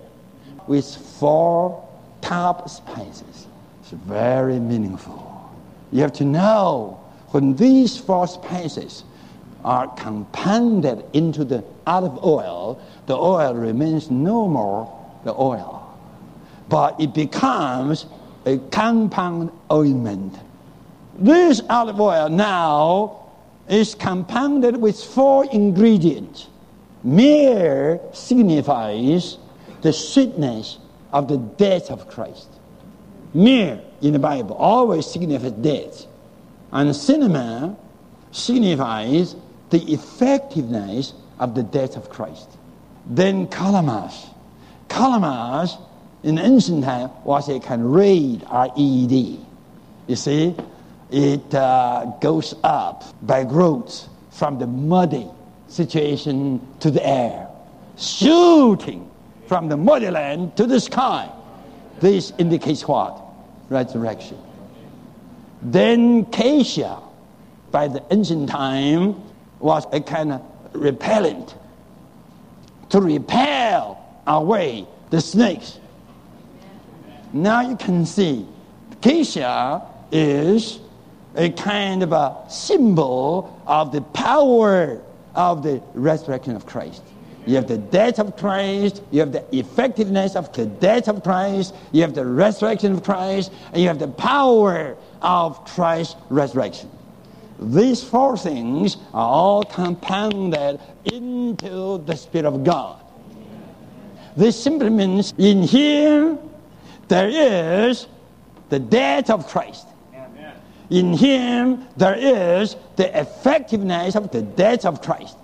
with 0.67 0.93
four 1.19 1.87
top 2.19 2.69
spices. 2.69 3.47
It's 3.79 3.91
very 3.91 4.59
meaningful. 4.59 5.49
You 5.93 6.01
have 6.01 6.11
to 6.13 6.25
know 6.25 7.00
when 7.31 7.55
these 7.55 7.97
four 7.97 8.27
spices 8.27 9.03
are 9.63 9.87
compounded 9.95 11.05
into 11.13 11.45
the 11.45 11.63
olive 11.85 12.23
oil, 12.23 12.81
the 13.05 13.15
oil 13.15 13.53
remains 13.53 14.09
no 14.09 14.47
more 14.47 14.91
the 15.23 15.33
oil, 15.33 15.87
but 16.69 16.99
it 16.99 17.13
becomes 17.13 18.05
a 18.45 18.57
compound 18.71 19.51
ointment. 19.71 20.35
This 21.17 21.61
olive 21.69 21.99
oil 21.99 22.29
now 22.29 23.29
is 23.69 23.95
compounded 23.95 24.77
with 24.77 25.01
four 25.01 25.45
ingredients. 25.45 26.47
Myrrh 27.03 27.99
signifies 28.13 29.37
the 29.81 29.93
sweetness 29.93 30.79
of 31.13 31.27
the 31.27 31.37
death 31.37 31.89
of 31.89 32.07
Christ. 32.07 32.49
Myrrh 33.33 33.79
in 34.01 34.13
the 34.13 34.19
Bible 34.19 34.55
always 34.55 35.05
signifies 35.05 35.51
death. 35.51 36.07
And 36.71 36.95
cinnamon 36.95 37.75
signifies 38.31 39.35
the 39.69 39.79
effectiveness 39.91 41.13
of 41.39 41.55
the 41.55 41.63
death 41.63 41.97
of 41.97 42.09
Christ. 42.09 42.49
Then 43.05 43.47
calamus. 43.47 44.29
Calamus 44.87 45.77
in 46.23 46.37
ancient 46.37 46.83
time 46.83 47.09
was 47.23 47.49
a 47.49 47.59
kind 47.59 47.81
of 47.81 47.91
reed, 47.91 48.43
R-E-E-D. 48.47 49.39
You 50.07 50.15
see, 50.15 50.55
it 51.09 51.53
uh, 51.53 52.05
goes 52.21 52.53
up 52.63 53.03
by 53.21 53.41
roots 53.41 54.07
from 54.29 54.59
the 54.59 54.67
muddy 54.67 55.27
situation 55.67 56.65
to 56.79 56.91
the 56.91 57.05
air, 57.05 57.47
shooting 57.97 59.09
from 59.47 59.67
the 59.67 59.77
muddy 59.77 60.09
land 60.09 60.55
to 60.57 60.65
the 60.65 60.79
sky. 60.79 61.29
This 61.99 62.33
indicates 62.37 62.87
what? 62.87 63.21
Resurrection. 63.69 64.37
Then 65.61 66.25
cassia, 66.25 66.97
by 67.71 67.87
the 67.87 68.03
ancient 68.11 68.49
time, 68.49 69.21
was 69.59 69.85
a 69.91 70.01
kind 70.01 70.33
of 70.33 70.41
repellent 70.73 71.55
to 72.89 72.99
repel 72.99 74.03
away 74.27 74.87
the 75.09 75.21
snakes. 75.21 75.79
Now 77.33 77.61
you 77.61 77.77
can 77.77 78.05
see, 78.05 78.45
cassia 79.01 79.83
is 80.11 80.79
a 81.35 81.49
kind 81.51 82.03
of 82.03 82.11
a 82.11 82.37
symbol 82.49 83.61
of 83.65 83.91
the 83.91 84.01
power 84.01 85.01
of 85.35 85.63
the 85.63 85.81
resurrection 85.93 86.55
of 86.55 86.65
Christ. 86.65 87.03
You 87.45 87.55
have 87.55 87.67
the 87.67 87.77
death 87.77 88.19
of 88.19 88.35
Christ, 88.37 89.01
you 89.11 89.21
have 89.21 89.31
the 89.31 89.43
effectiveness 89.55 90.35
of 90.35 90.51
the 90.53 90.65
death 90.65 91.07
of 91.07 91.23
Christ, 91.23 91.73
you 91.91 92.01
have 92.01 92.13
the 92.13 92.25
resurrection 92.25 92.91
of 92.93 93.03
Christ, 93.03 93.51
and 93.71 93.81
you 93.81 93.87
have 93.87 93.99
the 93.99 94.09
power 94.09 94.95
of 95.21 95.63
Christ's 95.65 96.15
resurrection. 96.29 96.89
These 97.59 98.03
four 98.03 98.37
things 98.37 98.97
are 99.13 99.27
all 99.27 99.63
compounded 99.63 100.79
into 101.05 101.99
the 101.99 102.15
Spirit 102.15 102.45
of 102.45 102.63
God. 102.63 102.99
This 104.35 104.61
simply 104.61 104.89
means 104.89 105.33
in 105.37 105.63
Him 105.63 106.39
there 107.07 107.27
is 107.27 108.07
the 108.69 108.79
death 108.79 109.29
of 109.29 109.47
Christ. 109.47 109.87
In 110.91 111.13
him, 111.13 111.87
there 111.95 112.15
is 112.15 112.75
the 112.97 113.17
effectiveness 113.17 114.15
of 114.15 114.29
the 114.31 114.41
death 114.41 114.85
of 114.85 115.01
Christ. 115.01 115.37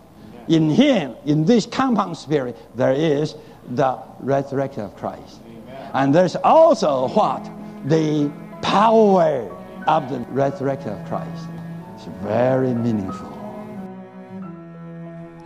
In 0.49 0.69
him, 0.69 1.15
in 1.25 1.45
this 1.45 1.65
compound 1.65 2.17
spirit, 2.17 2.57
there 2.75 2.93
is 2.93 3.35
the 3.69 3.97
resurrection 4.19 4.83
of 4.83 4.95
Christ. 4.97 5.39
And 5.93 6.13
there's 6.13 6.35
also 6.35 7.07
what? 7.09 7.49
The 7.85 8.31
power 8.61 9.49
of 9.87 10.09
the 10.09 10.19
resurrection 10.31 10.89
of 10.89 11.07
Christ. 11.07 11.47
It's 11.95 12.05
very 12.21 12.73
meaningful. 12.73 13.33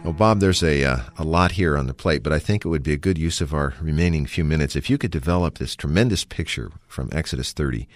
Well, 0.04 0.13
Bob, 0.13 0.39
there's 0.39 0.63
a, 0.63 0.84
uh, 0.84 0.97
a 1.19 1.23
lot 1.23 1.51
here 1.51 1.77
on 1.77 1.86
the 1.86 1.93
plate, 1.93 2.23
but 2.23 2.34
I 2.34 2.39
think 2.39 2.65
it 2.65 2.69
would 2.69 2.82
be 2.82 2.93
a 2.93 2.97
good 2.97 3.19
use 3.19 3.39
of 3.39 3.54
our 3.54 3.75
remaining 3.80 4.25
few 4.25 4.43
minutes 4.43 4.75
if 4.75 4.89
you 4.89 4.97
could 4.97 5.12
develop 5.12 5.60
this 5.60 5.75
tremendous 5.75 6.25
picture 6.25 6.71
from 6.88 7.10
Exodus 7.12 7.54
30. 7.54 7.88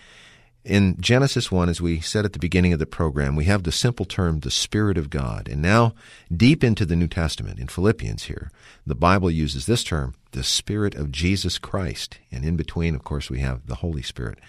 In 0.63 0.97
Genesis 0.99 1.51
1, 1.51 1.67
as 1.67 1.81
we 1.81 1.99
said 1.99 2.23
at 2.23 2.33
the 2.33 2.39
beginning 2.39 2.73
of 2.73 2.79
the 2.79 2.85
program, 2.85 3.35
we 3.35 3.45
have 3.45 3.63
the 3.63 3.71
simple 3.71 4.05
term, 4.05 4.39
the 4.39 4.51
Spirit 4.51 4.99
of 4.99 5.09
God. 5.09 5.47
And 5.47 5.63
now, 5.63 5.95
deep 6.35 6.63
into 6.63 6.85
the 6.85 6.95
New 6.95 7.07
Testament, 7.07 7.59
in 7.59 7.67
Philippians 7.67 8.23
here, 8.23 8.51
the 8.85 8.95
Bible 8.95 9.31
uses 9.31 9.65
this 9.65 9.83
term, 9.83 10.13
the 10.31 10.43
Spirit 10.43 10.93
of 10.93 11.11
Jesus 11.11 11.57
Christ. 11.57 12.19
And 12.31 12.45
in 12.45 12.55
between, 12.55 12.93
of 12.93 13.03
course, 13.03 13.31
we 13.31 13.39
have 13.39 13.65
the 13.65 13.75
Holy 13.75 14.03
Spirit. 14.03 14.39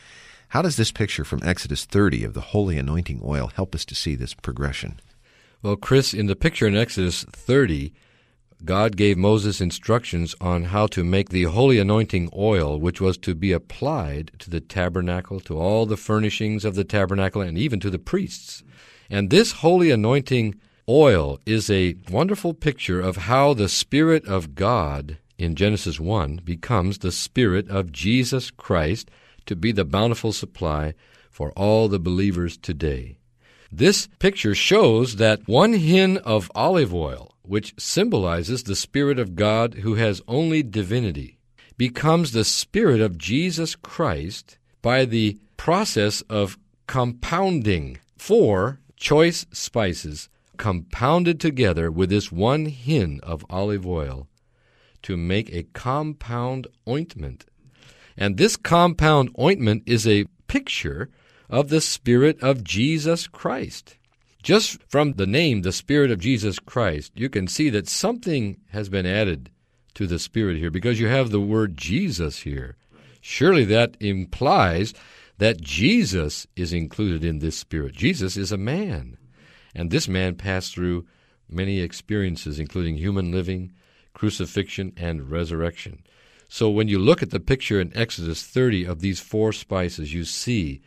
How 0.56 0.62
does 0.62 0.76
this 0.76 0.90
picture 0.90 1.22
from 1.22 1.42
Exodus 1.42 1.84
30 1.84 2.24
of 2.24 2.32
the 2.32 2.40
holy 2.40 2.78
anointing 2.78 3.20
oil 3.22 3.50
help 3.54 3.74
us 3.74 3.84
to 3.84 3.94
see 3.94 4.14
this 4.14 4.32
progression? 4.32 4.98
Well, 5.60 5.76
Chris, 5.76 6.14
in 6.14 6.28
the 6.28 6.34
picture 6.34 6.66
in 6.66 6.74
Exodus 6.74 7.24
30, 7.24 7.92
God 8.64 8.96
gave 8.96 9.18
Moses 9.18 9.60
instructions 9.60 10.34
on 10.40 10.64
how 10.64 10.86
to 10.86 11.04
make 11.04 11.28
the 11.28 11.42
holy 11.42 11.78
anointing 11.78 12.30
oil, 12.34 12.80
which 12.80 13.02
was 13.02 13.18
to 13.18 13.34
be 13.34 13.52
applied 13.52 14.30
to 14.38 14.48
the 14.48 14.62
tabernacle, 14.62 15.40
to 15.40 15.58
all 15.58 15.84
the 15.84 15.98
furnishings 15.98 16.64
of 16.64 16.74
the 16.74 16.84
tabernacle, 16.84 17.42
and 17.42 17.58
even 17.58 17.78
to 17.80 17.90
the 17.90 17.98
priests. 17.98 18.64
And 19.10 19.28
this 19.28 19.52
holy 19.52 19.90
anointing 19.90 20.54
oil 20.88 21.38
is 21.44 21.68
a 21.68 21.96
wonderful 22.10 22.54
picture 22.54 23.02
of 23.02 23.18
how 23.18 23.52
the 23.52 23.68
Spirit 23.68 24.24
of 24.24 24.54
God 24.54 25.18
in 25.36 25.54
Genesis 25.54 26.00
1 26.00 26.40
becomes 26.44 27.00
the 27.00 27.12
Spirit 27.12 27.68
of 27.68 27.92
Jesus 27.92 28.50
Christ 28.50 29.10
to 29.46 29.56
be 29.56 29.72
the 29.72 29.84
bountiful 29.84 30.32
supply 30.32 30.94
for 31.30 31.52
all 31.52 31.88
the 31.88 31.98
believers 31.98 32.56
today. 32.56 33.18
This 33.70 34.08
picture 34.18 34.54
shows 34.54 35.16
that 35.16 35.46
one 35.46 35.74
hin 35.74 36.18
of 36.18 36.50
olive 36.54 36.94
oil, 36.94 37.34
which 37.42 37.74
symbolizes 37.78 38.62
the 38.62 38.76
Spirit 38.76 39.18
of 39.18 39.34
God 39.34 39.74
who 39.74 39.94
has 39.94 40.22
only 40.28 40.62
divinity, 40.62 41.38
becomes 41.76 42.32
the 42.32 42.44
Spirit 42.44 43.00
of 43.00 43.18
Jesus 43.18 43.74
Christ 43.74 44.58
by 44.82 45.04
the 45.04 45.38
process 45.56 46.22
of 46.22 46.58
compounding 46.86 47.98
four 48.16 48.80
choice 48.96 49.46
spices 49.52 50.28
compounded 50.56 51.38
together 51.38 51.90
with 51.90 52.08
this 52.08 52.32
one 52.32 52.66
hin 52.66 53.20
of 53.22 53.44
olive 53.50 53.86
oil 53.86 54.28
to 55.02 55.16
make 55.16 55.52
a 55.52 55.64
compound 55.74 56.66
ointment. 56.88 57.44
And 58.16 58.36
this 58.36 58.56
compound 58.56 59.34
ointment 59.38 59.82
is 59.86 60.06
a 60.06 60.26
picture 60.48 61.10
of 61.48 61.68
the 61.68 61.80
Spirit 61.80 62.42
of 62.42 62.64
Jesus 62.64 63.26
Christ. 63.26 63.96
Just 64.42 64.80
from 64.88 65.14
the 65.14 65.26
name, 65.26 65.62
the 65.62 65.72
Spirit 65.72 66.10
of 66.10 66.20
Jesus 66.20 66.58
Christ, 66.58 67.12
you 67.14 67.28
can 67.28 67.48
see 67.48 67.68
that 67.70 67.88
something 67.88 68.58
has 68.70 68.88
been 68.88 69.06
added 69.06 69.50
to 69.94 70.06
the 70.06 70.18
Spirit 70.18 70.58
here 70.58 70.70
because 70.70 71.00
you 71.00 71.08
have 71.08 71.30
the 71.30 71.40
word 71.40 71.76
Jesus 71.76 72.40
here. 72.40 72.76
Surely 73.20 73.64
that 73.64 73.96
implies 73.98 74.94
that 75.38 75.60
Jesus 75.60 76.46
is 76.54 76.72
included 76.72 77.24
in 77.24 77.40
this 77.40 77.58
Spirit. 77.58 77.94
Jesus 77.94 78.36
is 78.36 78.52
a 78.52 78.56
man, 78.56 79.18
and 79.74 79.90
this 79.90 80.06
man 80.06 80.36
passed 80.36 80.74
through 80.74 81.06
many 81.48 81.80
experiences, 81.80 82.58
including 82.58 82.96
human 82.96 83.32
living, 83.32 83.72
crucifixion, 84.14 84.92
and 84.96 85.30
resurrection. 85.30 86.04
So 86.48 86.70
when 86.70 86.88
you 86.88 86.98
look 86.98 87.22
at 87.22 87.30
the 87.30 87.40
picture 87.40 87.80
in 87.80 87.96
Exodus 87.96 88.42
30 88.42 88.84
of 88.84 89.00
these 89.00 89.20
four 89.20 89.52
spices, 89.52 90.14
you 90.14 90.24
see 90.24 90.80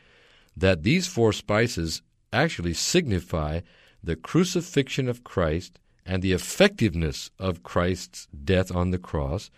that 0.56 0.84
these 0.84 1.08
four 1.08 1.34
spices 1.34 2.02
actually 2.32 2.74
signify 2.74 3.62
the 4.04 4.15
crucifixion 4.15 5.08
of 5.10 5.24
Christ 5.24 5.80
and 6.06 6.22
the 6.22 6.32
effectiveness 6.32 7.30
of 7.38 7.63
Christ's 7.63 8.28
death 8.43 8.74
on 8.74 8.91
the 8.91 8.98
cross, 8.98 9.52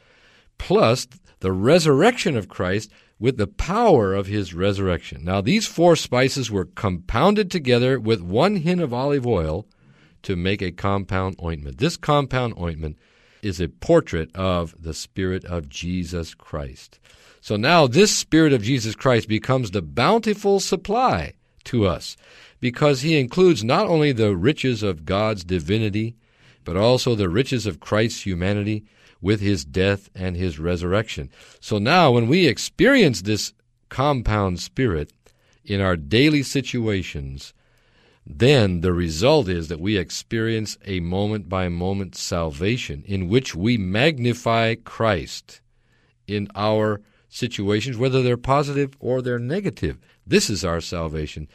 plus 0.57 1.07
the 1.39 1.51
resurrection 1.51 2.35
of 2.35 2.49
Christ 2.49 2.91
with 3.19 3.37
the 3.37 3.47
power 3.47 4.13
of 4.13 4.27
his 4.27 4.53
resurrection. 4.53 5.23
Now, 5.23 5.41
these 5.41 5.67
four 5.67 5.95
spices 5.95 6.49
were 6.49 6.65
compounded 6.65 7.51
together 7.51 7.99
with 7.99 8.21
one 8.21 8.57
hin 8.57 8.79
of 8.79 8.93
olive 8.93 9.27
oil 9.27 9.67
to 10.23 10.35
make 10.35 10.61
a 10.61 10.71
compound 10.71 11.35
ointment. 11.41 11.77
This 11.77 11.97
compound 11.97 12.55
ointment 12.59 12.97
is 13.41 13.59
a 13.59 13.67
portrait 13.67 14.35
of 14.35 14.75
the 14.79 14.93
Spirit 14.93 15.45
of 15.45 15.69
Jesus 15.69 16.33
Christ. 16.33 16.99
So 17.41 17.55
now 17.55 17.87
this 17.87 18.15
Spirit 18.15 18.53
of 18.53 18.61
Jesus 18.63 18.95
Christ 18.95 19.27
becomes 19.27 19.71
the 19.71 19.81
bountiful 19.81 20.59
supply 20.59 21.33
to 21.65 21.85
us 21.85 22.15
because 22.59 23.01
he 23.01 23.19
includes 23.19 23.63
not 23.63 23.87
only 23.87 24.11
the 24.11 24.35
riches 24.35 24.83
of 24.83 25.05
God's 25.05 25.43
divinity, 25.43 26.15
but 26.63 26.77
also 26.77 27.15
the 27.15 27.29
riches 27.29 27.65
of 27.65 27.79
Christ's 27.79 28.25
humanity 28.25 28.85
with 29.21 29.41
his 29.41 29.65
death 29.65 30.09
and 30.15 30.35
his 30.35 30.59
resurrection. 30.59 31.29
So 31.59 31.77
now 31.77 32.11
when 32.11 32.27
we 32.27 32.47
experience 32.47 33.21
this 33.21 33.53
compound 33.89 34.59
spirit 34.59 35.11
in 35.63 35.81
our 35.81 35.95
daily 35.95 36.43
situations, 36.43 37.53
then 38.25 38.81
the 38.81 38.93
result 38.93 39.47
is 39.47 39.67
that 39.67 39.79
we 39.79 39.97
experience 39.97 40.77
a 40.85 40.99
moment 40.99 41.49
by 41.49 41.69
moment 41.69 42.15
salvation 42.15 43.03
in 43.05 43.27
which 43.27 43.55
we 43.55 43.77
magnify 43.77 44.75
Christ 44.75 45.61
in 46.27 46.47
our 46.55 47.01
situations, 47.29 47.97
whether 47.97 48.21
they're 48.21 48.37
positive 48.37 48.95
or 48.99 49.21
they're 49.21 49.39
negative. 49.39 49.97
This 50.25 50.49
is 50.49 50.63
our 50.63 50.81
salvation. 50.81 51.47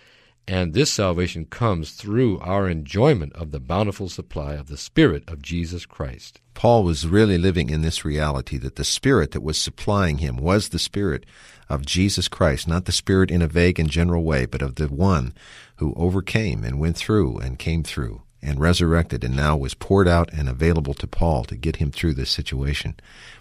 And 0.49 0.75
this 0.75 0.93
salvation 0.93 1.45
comes 1.45 1.93
through 1.93 2.39
our 2.39 2.69
enjoyment 2.69 3.33
of 3.35 3.51
the 3.51 3.59
bountiful 3.59 4.09
supply 4.09 4.55
of 4.55 4.69
the 4.69 4.77
Spirit 4.77 5.25
of 5.29 5.43
Jesus 5.43 5.87
Christ. 5.87 6.41
Paul 6.55 6.85
was 6.85 7.07
really 7.07 7.37
living 7.37 7.69
in 7.69 7.83
this 7.83 8.05
reality 8.05 8.57
that 8.59 8.77
the 8.77 8.85
Spirit 8.85 9.33
that 9.33 9.43
was 9.43 9.59
supplying 9.59 10.19
him 10.19 10.37
was 10.37 10.69
the 10.69 10.79
Spirit 10.79 11.27
of 11.69 11.87
Jesus 11.87 12.29
Christ, 12.29 12.69
not 12.69 12.85
the 12.85 12.93
Spirit 12.93 13.31
in 13.31 13.43
a 13.43 13.49
vague 13.49 13.79
and 13.79 13.91
general 13.91 14.23
way, 14.23 14.47
but 14.47 14.63
of 14.63 14.77
the 14.77 14.89
one 14.89 15.35
who 15.77 15.95
overcame 15.97 16.65
and 16.65 16.81
went 16.81 16.97
through 16.97 17.39
and 17.39 17.59
came 17.59 17.83
through 17.83 18.23
and 18.43 18.61
resurrected 18.61 19.25
and 19.25 19.35
now 19.35 19.57
was 19.57 19.75
poured 19.75 20.07
out 20.07 20.33
and 20.33 20.49
available 20.49 20.95
to 20.95 21.07
Paul 21.07 21.45
to 21.45 21.57
get 21.57 21.77
him 21.77 21.91
through 21.91 22.15
this 22.15 22.31
situation. 22.31 22.95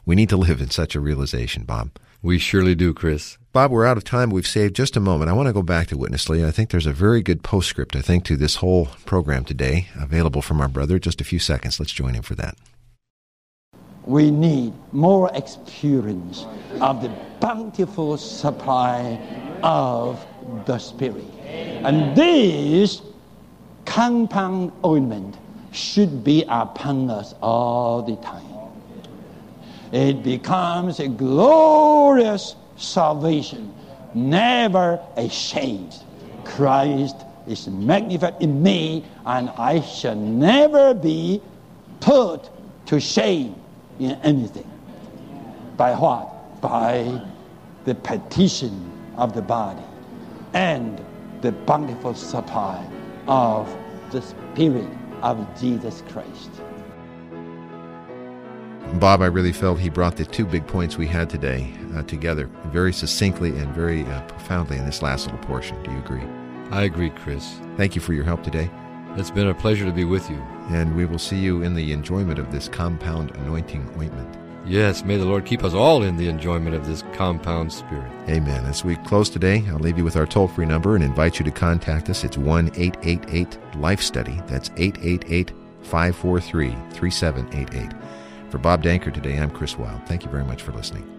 We 0.05 0.15
need 0.15 0.29
to 0.29 0.37
live 0.45 0.61
in 0.61 0.69
such 0.69 0.95
a 0.95 0.99
realization, 0.99 1.63
Bob. 1.63 1.91
We 2.21 2.39
surely 2.39 2.73
do, 2.73 2.93
Chris. 2.93 3.37
Bob, 3.53 3.71
we're 3.71 3.85
out 3.85 3.97
of 3.97 4.03
time. 4.03 4.31
We've 4.31 4.47
saved 4.47 4.75
just 4.75 4.97
a 4.97 4.99
moment. 4.99 5.29
I 5.29 5.33
want 5.33 5.47
to 5.47 5.53
go 5.53 5.61
back 5.61 5.87
to 5.87 5.97
Witness 5.97 6.27
Lee. 6.27 6.43
I 6.43 6.51
think 6.51 6.71
there's 6.71 6.87
a 6.87 6.91
very 6.91 7.21
good 7.21 7.43
postscript, 7.43 7.95
I 7.95 8.01
think, 8.01 8.25
to 8.25 8.35
this 8.35 8.55
whole 8.55 8.87
program 9.05 9.45
today, 9.45 9.87
available 9.95 10.41
from 10.41 10.59
our 10.59 10.67
brother. 10.67 10.97
Just 10.97 11.21
a 11.21 11.25
few 11.25 11.39
seconds. 11.39 11.79
Let's 11.79 11.91
join 11.91 12.15
him 12.15 12.23
for 12.23 12.35
that. 12.35 12.57
We 14.05 14.31
need 14.31 14.73
more 14.91 15.31
experience 15.33 16.45
of 16.81 17.01
the 17.01 17.09
bountiful 17.39 18.17
supply 18.17 19.19
of 19.63 20.25
the 20.65 20.77
Spirit. 20.77 21.25
And 21.45 22.15
this 22.15 23.01
compound 23.85 24.71
ointment 24.83 25.37
should 25.71 26.23
be 26.23 26.43
upon 26.47 27.09
us 27.09 27.33
all 27.41 28.01
the 28.01 28.15
time 28.17 28.55
it 29.95 30.23
becomes 30.23 30.99
a 30.99 31.07
glorious 31.07 32.55
salvation, 32.75 33.73
never 34.13 34.99
a 35.15 35.29
shame. 35.29 35.89
Christ 36.43 37.15
is 37.47 37.67
magnified 37.67 38.35
in 38.41 38.61
me, 38.61 39.05
and 39.25 39.49
I 39.51 39.79
shall 39.81 40.15
never 40.15 40.93
be 40.93 41.41
put 42.01 42.49
to 42.87 42.99
shame 42.99 43.55
in 43.99 44.11
anything. 44.23 44.69
By 45.77 45.93
what? 45.93 46.61
By 46.61 47.21
the 47.85 47.95
petition 47.95 48.91
of 49.17 49.33
the 49.33 49.41
body 49.41 49.83
and 50.53 51.03
the 51.41 51.51
bountiful 51.51 52.13
supply 52.13 52.85
of 53.27 53.73
the 54.11 54.21
Spirit 54.21 54.89
of 55.21 55.47
Jesus 55.59 56.03
Christ. 56.09 56.49
Bob, 58.93 59.21
I 59.21 59.25
really 59.25 59.51
felt 59.51 59.79
he 59.79 59.89
brought 59.89 60.15
the 60.15 60.25
two 60.25 60.45
big 60.45 60.65
points 60.67 60.97
we 60.97 61.07
had 61.07 61.29
today 61.29 61.73
uh, 61.95 62.03
together 62.03 62.49
very 62.67 62.93
succinctly 62.93 63.49
and 63.57 63.73
very 63.73 64.03
uh, 64.05 64.21
profoundly 64.27 64.77
in 64.77 64.85
this 64.85 65.01
last 65.01 65.25
little 65.25 65.45
portion. 65.45 65.81
Do 65.83 65.91
you 65.91 65.97
agree? 65.99 66.23
I 66.71 66.83
agree, 66.83 67.09
Chris. 67.09 67.59
Thank 67.77 67.95
you 67.95 68.01
for 68.01 68.13
your 68.13 68.23
help 68.23 68.43
today. 68.43 68.69
It's 69.17 69.31
been 69.31 69.47
a 69.47 69.53
pleasure 69.53 69.85
to 69.85 69.91
be 69.91 70.05
with 70.05 70.29
you. 70.29 70.41
And 70.69 70.95
we 70.95 71.05
will 71.05 71.19
see 71.19 71.37
you 71.37 71.61
in 71.61 71.73
the 71.73 71.91
enjoyment 71.91 72.39
of 72.39 72.51
this 72.51 72.67
compound 72.67 73.31
anointing 73.37 73.87
ointment. 73.97 74.37
Yes, 74.67 75.03
may 75.03 75.17
the 75.17 75.25
Lord 75.25 75.45
keep 75.45 75.63
us 75.63 75.75
all 75.75 76.01
in 76.01 76.17
the 76.17 76.27
enjoyment 76.27 76.75
of 76.75 76.87
this 76.87 77.03
compound 77.13 77.71
spirit. 77.71 78.11
Amen. 78.27 78.65
As 78.65 78.83
we 78.83 78.95
close 78.95 79.29
today, 79.29 79.63
I'll 79.67 79.77
leave 79.77 79.97
you 79.97 80.03
with 80.03 80.15
our 80.15 80.25
toll 80.25 80.47
free 80.47 80.65
number 80.65 80.95
and 80.95 81.03
invite 81.03 81.37
you 81.37 81.45
to 81.45 81.51
contact 81.51 82.09
us. 82.09 82.23
It's 82.23 82.37
1 82.37 82.71
888 82.75 83.59
Life 83.75 84.01
Study. 84.01 84.41
That's 84.47 84.71
888 84.75 85.51
543 85.83 86.75
3788. 86.93 87.93
For 88.49 88.57
Bob 88.57 88.81
Danker 88.81 89.13
today, 89.13 89.37
I'm 89.37 89.51
Chris 89.51 89.77
Wild. 89.77 90.01
Thank 90.07 90.23
you 90.23 90.31
very 90.31 90.45
much 90.45 90.63
for 90.63 90.71
listening. 90.71 91.14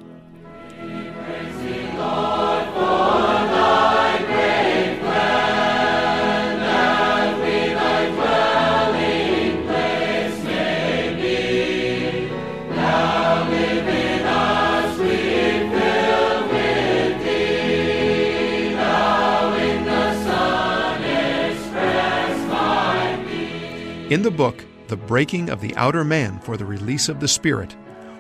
In 24.08 24.22
the 24.22 24.30
book, 24.30 24.64
The 24.86 24.96
Breaking 24.96 25.50
of 25.50 25.60
the 25.60 25.74
Outer 25.74 26.04
Man 26.04 26.38
for 26.38 26.56
the 26.56 26.64
Release 26.64 27.08
of 27.08 27.18
the 27.18 27.26
Spirit, 27.26 27.74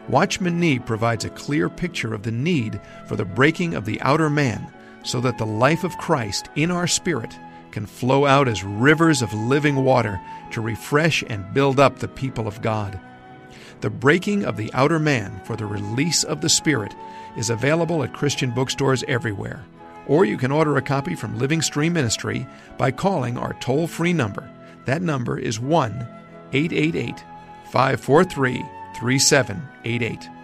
Watchman 0.08 0.58
Nee 0.58 0.80
provides 0.80 1.24
a 1.24 1.30
clear 1.30 1.68
picture 1.68 2.12
of 2.12 2.24
the 2.24 2.32
need 2.32 2.80
for 3.06 3.14
the 3.14 3.24
breaking 3.24 3.74
of 3.74 3.84
the 3.84 4.00
outer 4.00 4.28
man 4.28 4.66
so 5.04 5.20
that 5.20 5.38
the 5.38 5.46
life 5.46 5.84
of 5.84 5.96
Christ 5.98 6.48
in 6.56 6.72
our 6.72 6.88
spirit 6.88 7.38
can 7.70 7.86
flow 7.86 8.26
out 8.26 8.48
as 8.48 8.64
rivers 8.64 9.22
of 9.22 9.32
living 9.32 9.76
water 9.76 10.20
to 10.50 10.60
refresh 10.60 11.22
and 11.28 11.54
build 11.54 11.78
up 11.78 12.00
the 12.00 12.08
people 12.08 12.48
of 12.48 12.60
God. 12.62 12.98
The 13.80 13.90
Breaking 13.90 14.44
of 14.44 14.56
the 14.56 14.74
Outer 14.74 14.98
Man 14.98 15.40
for 15.44 15.54
the 15.54 15.66
Release 15.66 16.24
of 16.24 16.40
the 16.40 16.48
Spirit 16.48 16.96
is 17.36 17.48
available 17.48 18.02
at 18.02 18.12
Christian 18.12 18.50
bookstores 18.50 19.04
everywhere, 19.06 19.64
or 20.08 20.24
you 20.24 20.36
can 20.36 20.50
order 20.50 20.78
a 20.78 20.82
copy 20.82 21.14
from 21.14 21.38
Living 21.38 21.62
Stream 21.62 21.92
Ministry 21.92 22.44
by 22.76 22.90
calling 22.90 23.38
our 23.38 23.52
toll 23.60 23.86
free 23.86 24.12
number 24.12 24.50
that 24.86 25.02
number 25.02 25.38
is 25.38 25.60
1 25.60 25.92
888 26.52 27.18
543 27.70 28.64
3788. 28.96 30.35